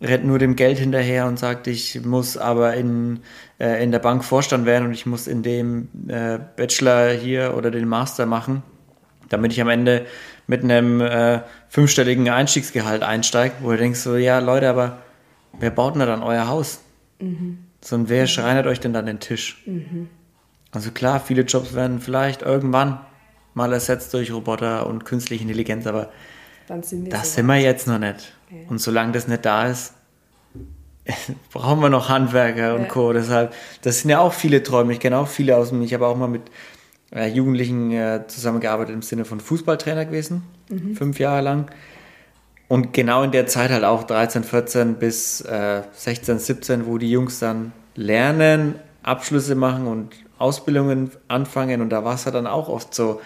[0.00, 3.20] rennt nur dem Geld hinterher und sagt, ich muss aber in,
[3.58, 7.70] äh, in der Bank Vorstand werden und ich muss in dem äh, Bachelor hier oder
[7.70, 8.62] den Master machen,
[9.28, 10.06] damit ich am Ende
[10.46, 14.98] mit einem äh, fünfstelligen Einstiegsgehalt einsteige, wo du denkst so, ja Leute, aber
[15.58, 16.80] wer baut denn dann euer Haus?
[17.18, 17.58] Mhm.
[17.80, 19.62] So, und wer schreinert euch denn dann den Tisch?
[19.66, 20.08] Mhm.
[20.72, 23.00] Also klar, viele Jobs werden vielleicht irgendwann
[23.54, 26.10] mal ersetzt durch Roboter und künstliche Intelligenz, aber
[26.82, 28.34] sind das so sind wir jetzt noch nicht.
[28.50, 28.68] Ja.
[28.68, 29.94] Und solange das nicht da ist,
[31.52, 32.88] brauchen wir noch Handwerker und ja.
[32.88, 33.12] Co.
[33.12, 34.92] Deshalb, das sind ja auch viele Träume.
[34.92, 36.42] Ich kenne auch viele aus dem, ich habe auch mal mit
[37.14, 40.94] äh, Jugendlichen äh, zusammengearbeitet im Sinne von Fußballtrainer gewesen, mhm.
[40.94, 41.70] fünf Jahre lang.
[42.68, 47.10] Und genau in der Zeit halt auch 13, 14 bis äh, 16, 17, wo die
[47.10, 51.80] Jungs dann lernen, Abschlüsse machen und Ausbildungen anfangen.
[51.80, 53.20] Und da war es halt dann auch oft so,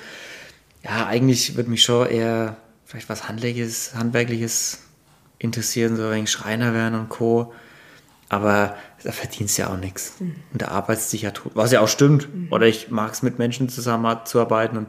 [0.85, 4.79] ja, eigentlich würde mich schon eher vielleicht was Handwerkliches, Handwerkliches
[5.39, 7.53] interessieren, so wegen Schreiner werden und Co.
[8.29, 10.15] Aber da verdienst du ja auch nichts.
[10.21, 10.37] Mhm.
[10.53, 11.53] Und da arbeitest dich ja tot.
[11.55, 12.33] Was ja auch stimmt.
[12.33, 12.49] Mhm.
[12.53, 14.89] Oder ich mag es mit Menschen zusammenzuarbeiten und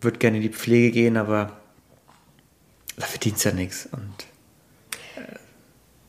[0.00, 1.61] würde gerne in die Pflege gehen, aber
[2.96, 3.88] da verdienst du ja nichts.
[3.90, 4.26] Und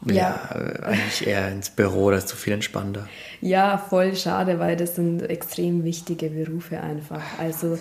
[0.08, 0.40] äh, ja.
[0.54, 3.08] ja, eigentlich eher ins Büro, das ist zu viel entspannter.
[3.42, 7.24] Ja, voll schade, weil das sind extrem wichtige Berufe einfach.
[7.40, 7.78] Also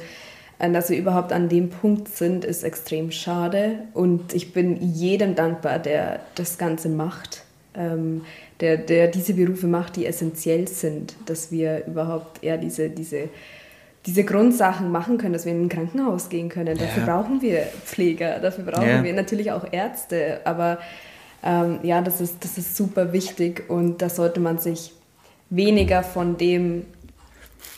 [0.62, 3.80] äh, dass wir überhaupt an dem Punkt sind, ist extrem schade.
[3.92, 7.42] Und ich bin jedem dankbar, der das Ganze macht,
[7.74, 8.22] ähm,
[8.60, 13.28] der, der diese Berufe macht, die essentiell sind, dass wir überhaupt eher diese, diese,
[14.06, 16.76] diese Grundsachen machen können, dass wir in ein Krankenhaus gehen können.
[16.76, 17.16] Dafür ja.
[17.20, 19.04] brauchen wir Pfleger, dafür brauchen ja.
[19.04, 20.40] wir natürlich auch Ärzte.
[20.44, 20.78] Aber
[21.44, 24.92] ähm, ja, das ist, das ist super wichtig und da sollte man sich
[25.50, 26.84] weniger von dem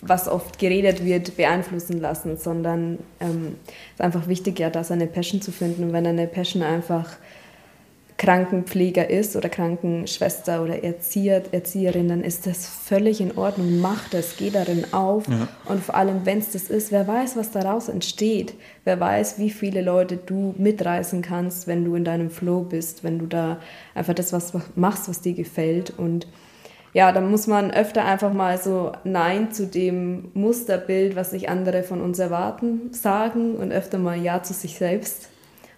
[0.07, 5.07] was oft geredet wird, beeinflussen lassen, sondern ähm, es ist einfach wichtig, ja, da seine
[5.07, 5.85] Passion zu finden.
[5.85, 7.16] Und wenn eine Passion einfach
[8.17, 13.81] Krankenpfleger ist oder Krankenschwester oder Erzieher, Erzieherin, dann ist das völlig in Ordnung.
[13.81, 15.27] Mach das, geh darin auf.
[15.29, 15.49] Ja.
[15.67, 18.55] Und vor allem, wenn es das ist, wer weiß, was daraus entsteht.
[18.85, 23.19] Wer weiß, wie viele Leute du mitreißen kannst, wenn du in deinem Flow bist, wenn
[23.19, 23.59] du da
[23.95, 25.93] einfach das was machst, was dir gefällt.
[25.99, 26.29] Und
[26.93, 31.83] ja, dann muss man öfter einfach mal so Nein zu dem Musterbild, was sich andere
[31.83, 35.31] von uns erwarten, sagen und öfter mal Ja zu sich selbst.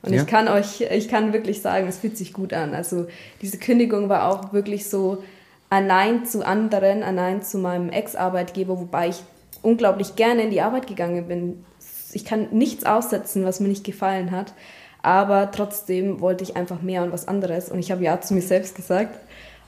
[0.06, 0.22] Und ja.
[0.22, 2.74] ich kann euch, ich kann wirklich sagen, es fühlt sich gut an.
[2.74, 3.06] Also
[3.42, 5.22] diese Kündigung war auch wirklich so
[5.68, 9.22] ein Nein zu anderen, ein Nein zu meinem Ex-Arbeitgeber, wobei ich
[9.62, 11.64] unglaublich gerne in die Arbeit gegangen bin.
[12.12, 14.54] Ich kann nichts aussetzen, was mir nicht gefallen hat.
[15.02, 17.70] Aber trotzdem wollte ich einfach mehr und was anderes.
[17.70, 19.18] Und ich habe Ja zu mir selbst gesagt.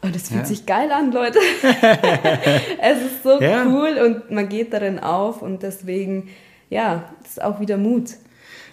[0.00, 0.46] Und es fühlt ja.
[0.46, 1.40] sich geil an, Leute.
[2.80, 3.66] es ist so ja.
[3.66, 6.28] cool und man geht darin auf und deswegen,
[6.70, 8.10] ja, das ist auch wieder Mut.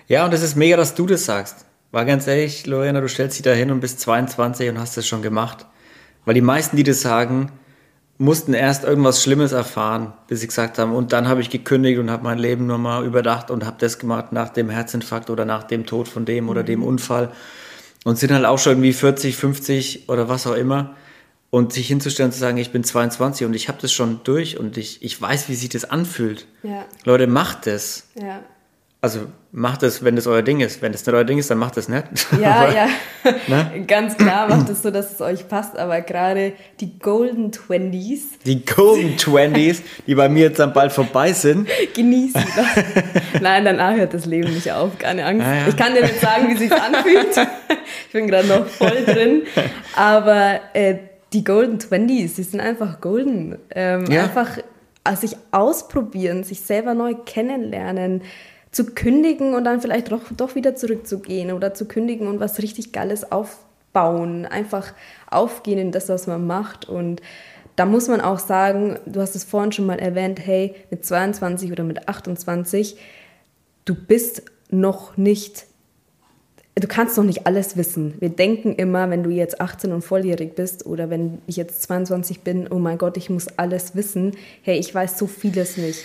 [0.07, 1.65] Ja, und es ist mega, dass du das sagst.
[1.91, 5.07] War ganz ehrlich, Lorena, du stellst dich da hin und bist 22 und hast das
[5.07, 5.65] schon gemacht.
[6.25, 7.51] Weil die meisten, die das sagen,
[8.17, 12.09] mussten erst irgendwas Schlimmes erfahren, bis sie gesagt haben, und dann habe ich gekündigt und
[12.09, 15.85] habe mein Leben nochmal überdacht und habe das gemacht nach dem Herzinfarkt oder nach dem
[15.85, 16.67] Tod von dem oder mhm.
[16.67, 17.31] dem Unfall.
[18.03, 20.95] Und sind halt auch schon irgendwie 40, 50 oder was auch immer.
[21.49, 24.59] Und sich hinzustellen und zu sagen, ich bin 22 und ich habe das schon durch
[24.59, 26.45] und ich, ich weiß, wie sich das anfühlt.
[26.63, 26.85] Ja.
[27.05, 28.09] Leute, macht das.
[28.15, 28.41] Ja.
[29.05, 30.81] Also macht es, wenn das euer Ding ist.
[30.81, 32.05] Wenn das nicht euer Ding ist, dann macht es nicht.
[32.41, 32.87] Ja, aber, ja.
[33.47, 33.83] Ne?
[33.87, 35.77] Ganz klar macht es so, dass es euch passt.
[35.77, 38.29] Aber gerade die Golden Twenties.
[38.47, 41.67] Die Golden Twenties, die bei mir jetzt dann bald vorbei sind.
[41.93, 43.41] Genießen das.
[43.43, 44.97] Nein, danach hört das Leben nicht auf.
[44.97, 45.45] Keine Angst.
[45.45, 45.67] Ja.
[45.67, 47.47] Ich kann dir nicht sagen, wie sich anfühlt.
[48.07, 49.43] ich bin gerade noch voll drin.
[49.95, 50.95] Aber äh,
[51.31, 53.59] die Golden Twenties, die sind einfach golden.
[53.69, 54.23] Ähm, ja.
[54.23, 54.57] Einfach
[55.03, 58.23] also sich ausprobieren, sich selber neu kennenlernen,
[58.75, 62.91] zu kündigen und dann vielleicht doch, doch wieder zurückzugehen oder zu kündigen und was richtig
[62.91, 64.45] Geiles aufbauen.
[64.45, 64.93] Einfach
[65.31, 66.89] aufgehen in das, was man macht.
[66.89, 67.21] Und
[67.77, 71.71] da muss man auch sagen, du hast es vorhin schon mal erwähnt, hey, mit 22
[71.71, 72.97] oder mit 28,
[73.85, 75.67] du bist noch nicht
[76.77, 78.15] du kannst noch nicht alles wissen.
[78.19, 82.41] Wir denken immer, wenn du jetzt 18 und volljährig bist oder wenn ich jetzt 22
[82.41, 84.35] bin, oh mein Gott, ich muss alles wissen.
[84.61, 85.99] Hey, ich weiß so vieles nicht.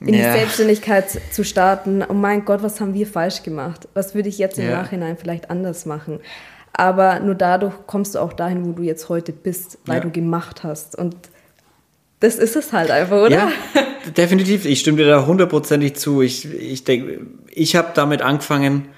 [0.00, 0.32] In ja.
[0.32, 3.88] die Selbstständigkeit zu starten, oh mein Gott, was haben wir falsch gemacht?
[3.94, 4.82] Was würde ich jetzt im ja.
[4.82, 6.20] Nachhinein vielleicht anders machen?
[6.72, 10.02] Aber nur dadurch kommst du auch dahin, wo du jetzt heute bist, weil ja.
[10.02, 10.96] du gemacht hast.
[10.96, 11.16] Und
[12.20, 13.30] das ist es halt einfach, oder?
[13.30, 13.52] Ja,
[14.16, 14.64] definitiv.
[14.64, 16.22] Ich stimme dir da hundertprozentig zu.
[16.22, 17.20] Ich, ich denke,
[17.50, 18.88] ich habe damit angefangen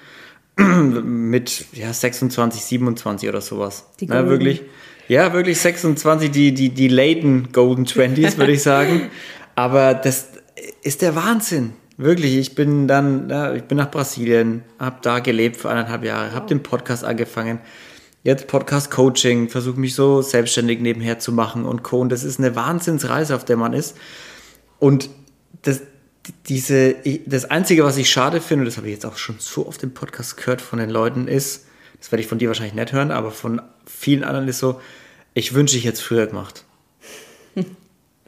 [0.57, 3.85] mit ja, 26, 27 oder sowas.
[3.99, 4.29] Die Na, Golden.
[4.29, 4.61] wirklich.
[5.07, 9.09] Ja, wirklich 26, die, die, die laten Golden Twenties, würde ich sagen.
[9.55, 10.29] Aber das
[10.81, 11.73] ist der Wahnsinn.
[11.97, 16.33] Wirklich, ich bin dann, ja, ich bin nach Brasilien, habe da gelebt für eineinhalb Jahre,
[16.33, 17.59] habe den Podcast angefangen.
[18.23, 21.99] Jetzt Podcast-Coaching, versuche mich so selbstständig nebenher zu machen und Co.
[21.99, 23.97] Und das ist eine Wahnsinnsreise, auf der man ist.
[24.79, 25.09] Und
[25.63, 25.81] das,
[26.47, 29.83] diese, das Einzige, was ich schade finde, das habe ich jetzt auch schon so oft
[29.83, 31.65] im Podcast gehört von den Leuten, ist,
[31.99, 34.79] das werde ich von dir wahrscheinlich nicht hören, aber von vielen anderen ist so,
[35.33, 36.65] ich wünsche, ich hätte es früher gemacht.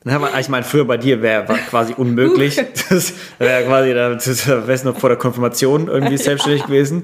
[0.05, 2.61] Ich meine, früher bei dir wäre quasi unmöglich.
[2.89, 7.03] Das wäre quasi, das wäre noch vor der Konfirmation irgendwie selbstständig gewesen.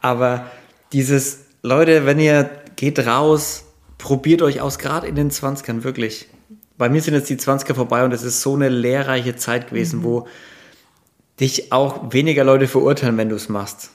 [0.00, 0.46] Aber
[0.92, 3.64] dieses, Leute, wenn ihr geht raus,
[3.98, 6.28] probiert euch aus, gerade in den 20ern, wirklich.
[6.78, 10.00] Bei mir sind jetzt die 20er vorbei und es ist so eine lehrreiche Zeit gewesen,
[10.00, 10.04] mhm.
[10.04, 10.28] wo
[11.40, 13.90] dich auch weniger Leute verurteilen, wenn du es machst.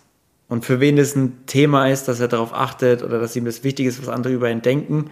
[0.47, 3.64] Und für wen das ein Thema ist, dass er darauf achtet oder dass ihm das
[3.64, 5.10] wichtig ist, was andere über ihn denken,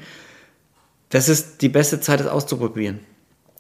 [1.10, 3.00] das ist die beste Zeit, das auszuprobieren.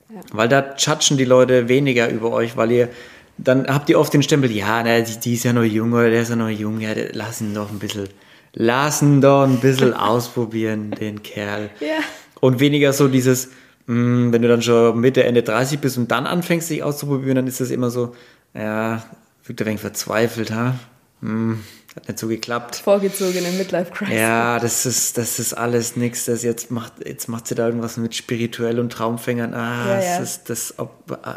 [0.09, 0.21] Ja.
[0.31, 2.89] Weil da judgen die Leute weniger über euch, weil ihr,
[3.37, 6.09] dann habt ihr oft den Stempel, ja, na, die, die, ist ja noch jung oder
[6.09, 8.09] der ist ja noch jung, ja, lass ihn doch ein bisschen,
[8.53, 11.69] lass ihn doch ein bisschen ausprobieren, den Kerl.
[11.79, 11.99] Ja.
[12.39, 13.49] Und weniger so dieses,
[13.85, 17.35] mh, hm, wenn du dann schon Mitte, Ende 30 bist und dann anfängst, dich auszuprobieren,
[17.35, 18.15] dann ist das immer so,
[18.55, 19.03] ja,
[19.45, 20.75] wirkt ein wenig verzweifelt, ha?
[21.21, 21.59] Hm,
[21.99, 22.77] hat nicht so geklappt.
[22.77, 24.15] Vorgezogene Midlife-Crisis.
[24.15, 26.25] Ja, das ist, das ist alles nichts.
[26.25, 29.53] Das jetzt macht, jetzt macht sie da irgendwas mit spirituell und Traumfängern.
[29.53, 30.17] Ah, Ja, das ja.
[30.19, 30.93] ist das, ob,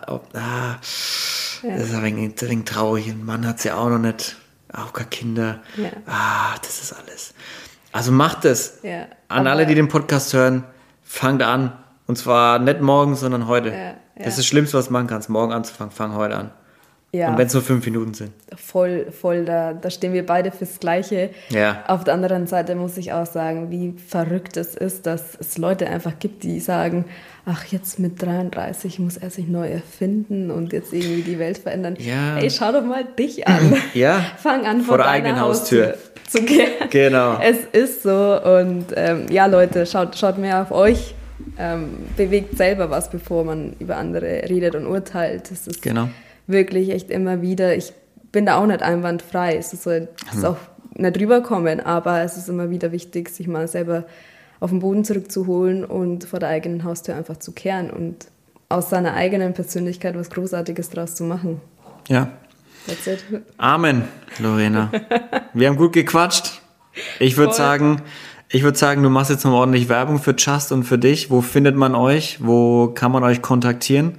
[0.06, 3.08] ob, ah, das ist ein wenig, ein wenig traurig.
[3.08, 4.36] Ein Mann hat sie auch noch nicht,
[4.72, 5.60] auch keine Kinder.
[5.76, 5.90] Ja.
[6.06, 7.34] Ah, das ist alles.
[7.92, 8.78] Also macht es.
[8.82, 10.64] Ja, An alle, die den Podcast hören,
[11.02, 11.72] fangt an.
[12.06, 13.68] Und zwar nicht morgen, sondern heute.
[13.68, 13.94] Ja, ja.
[14.16, 15.92] Das ist das Schlimmste, was du machen kannst, morgen anzufangen.
[15.92, 16.50] Fang heute an.
[17.14, 18.30] Ja, Und wenn es nur fünf Minuten sind.
[18.56, 21.28] voll, voll, da, da stehen wir beide fürs Gleiche.
[21.50, 21.84] Ja.
[21.86, 25.86] Auf der anderen Seite muss ich auch sagen, wie verrückt es ist, dass es Leute
[25.88, 27.04] einfach gibt, die sagen,
[27.44, 31.96] ach, jetzt mit 33 muss er sich neu erfinden und jetzt irgendwie die Welt verändern.
[31.98, 32.38] Ja.
[32.38, 33.76] Ey, schau doch mal dich an.
[33.92, 34.24] Ja.
[34.38, 35.98] Fang an, Vor der deiner eigenen Haustür.
[36.30, 36.70] zu gehen.
[36.88, 37.38] Genau.
[37.42, 41.14] Es ist so und ähm, ja, Leute, schaut, schaut mehr auf euch.
[41.58, 45.50] Ähm, bewegt selber was, bevor man über andere redet und urteilt.
[45.50, 46.08] Das ist Genau.
[46.52, 47.74] Wirklich echt immer wieder.
[47.76, 47.92] Ich
[48.30, 49.56] bin da auch nicht einwandfrei.
[49.56, 50.38] Es soll Hm.
[50.38, 50.56] es auch
[50.94, 54.04] nicht rüberkommen, aber es ist immer wieder wichtig, sich mal selber
[54.60, 58.26] auf den Boden zurückzuholen und vor der eigenen Haustür einfach zu kehren und
[58.68, 61.60] aus seiner eigenen Persönlichkeit was Großartiges draus zu machen.
[62.08, 62.28] Ja.
[62.86, 63.24] That's it.
[63.58, 64.04] Amen,
[64.38, 64.90] Lorena.
[65.52, 66.60] Wir haben gut gequatscht.
[67.20, 68.02] Ich würde sagen,
[68.48, 71.30] ich würde sagen, du machst jetzt noch ordentlich Werbung für Just und für dich.
[71.30, 72.38] Wo findet man euch?
[72.44, 74.16] Wo kann man euch kontaktieren?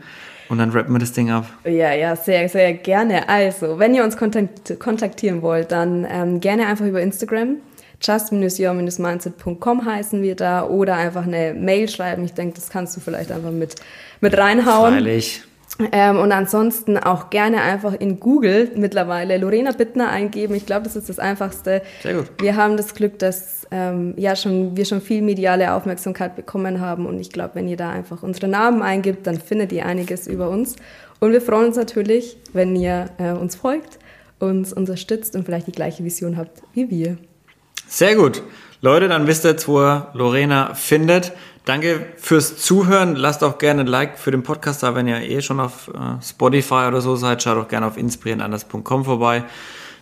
[0.50, 1.46] Und dann rappen wir das Ding ab.
[1.64, 3.30] Ja, ja, sehr, sehr gerne.
[3.30, 7.58] Also, wenn ihr uns kontakt kontaktieren wollt, dann ähm, gerne einfach über Instagram.
[8.02, 12.26] just-your-mindset.com heißen wir da oder einfach eine Mail schreiben.
[12.26, 13.76] Ich denke, das kannst du vielleicht einfach mit,
[14.22, 14.94] mit reinhauen.
[14.94, 15.44] Freilich.
[15.92, 20.54] Ähm, und ansonsten auch gerne einfach in Google mittlerweile Lorena Bittner eingeben.
[20.54, 21.82] Ich glaube, das ist das Einfachste.
[22.04, 22.28] Sehr gut.
[22.40, 27.08] Wir haben das Glück, dass ähm, ja schon, wir schon viel mediale Aufmerksamkeit bekommen haben.
[27.08, 30.50] Und ich glaube, wenn ihr da einfach unsere Namen eingibt, dann findet ihr einiges über
[30.50, 30.76] uns.
[31.20, 33.98] Und wir freuen uns natürlich, wenn ihr äh, uns folgt,
[34.40, 37.18] uns unterstützt und vielleicht die gleiche Vision habt wie wir.
[37.88, 38.44] Sehr gut.
[38.82, 41.32] Leute, dann wisst ihr jetzt, wo ihr Lorena findet.
[41.66, 43.16] Danke fürs Zuhören.
[43.16, 46.22] Lasst auch gerne ein Like für den Podcast da, wenn ihr eh schon auf äh,
[46.22, 47.42] Spotify oder so seid.
[47.42, 49.46] Schaut auch gerne auf inspirierenanders.com vorbei.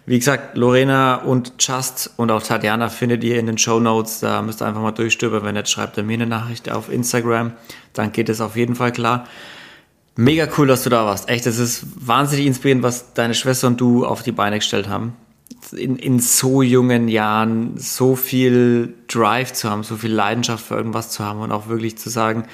[0.07, 4.19] Wie gesagt, Lorena und Just und auch Tatjana findet ihr in den Show Notes.
[4.21, 5.43] Da müsst ihr einfach mal durchstöbern.
[5.43, 7.53] Wenn nicht, schreibt ihr mir eine Nachricht auf Instagram.
[7.93, 9.27] Dann geht es auf jeden Fall klar.
[10.15, 11.29] Mega cool, dass du da warst.
[11.29, 15.15] Echt, es ist wahnsinnig inspirierend, was deine Schwester und du auf die Beine gestellt haben.
[15.73, 21.11] In, in so jungen Jahren so viel Drive zu haben, so viel Leidenschaft für irgendwas
[21.11, 22.45] zu haben und auch wirklich zu sagen,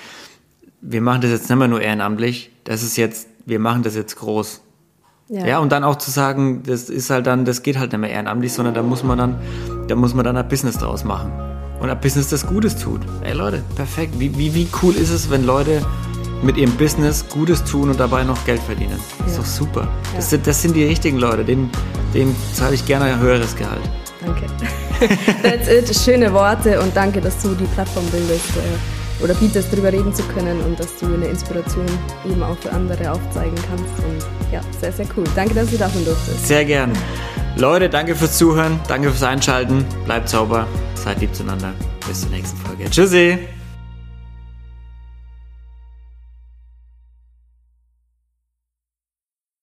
[0.81, 4.15] wir machen das jetzt nicht mehr nur ehrenamtlich, das ist jetzt, wir machen das jetzt
[4.17, 4.61] groß.
[5.29, 5.59] Ja.
[5.59, 8.53] und dann auch zu sagen, das ist halt dann, das geht halt nicht mehr ehrenamtlich,
[8.53, 9.35] sondern da muss man dann,
[9.89, 11.33] da muss man dann ein Business draus machen.
[11.81, 13.01] Und ein Business, das Gutes tut.
[13.21, 14.19] Ey Leute, perfekt.
[14.19, 15.85] Wie, wie, wie cool ist es, wenn Leute
[16.43, 18.99] mit ihrem Business Gutes tun und dabei noch Geld verdienen?
[19.19, 19.41] Das ist Ja.
[19.41, 19.87] doch super.
[20.15, 21.69] Das, sind, das sind die richtigen Leute, denen,
[22.13, 23.81] denen zahle ich gerne ein höheres Gehalt.
[24.25, 24.45] Danke.
[25.43, 25.95] That's it.
[25.95, 30.23] Schöne Worte und danke, dass du die Plattform bildest äh, oder bietest, darüber reden zu
[30.23, 31.85] können und dass du eine Inspiration
[32.29, 33.85] eben auch für andere aufzeigen kannst.
[34.05, 35.23] Und ja, sehr, sehr cool.
[35.35, 36.47] Danke, dass du da sein durftest.
[36.47, 36.91] Sehr gern.
[37.55, 39.83] Leute, danke fürs Zuhören, danke fürs Einschalten.
[40.05, 41.73] Bleibt sauber, seid lieb zueinander.
[42.07, 42.89] Bis zur nächsten Folge.
[42.89, 43.56] Tschüssi.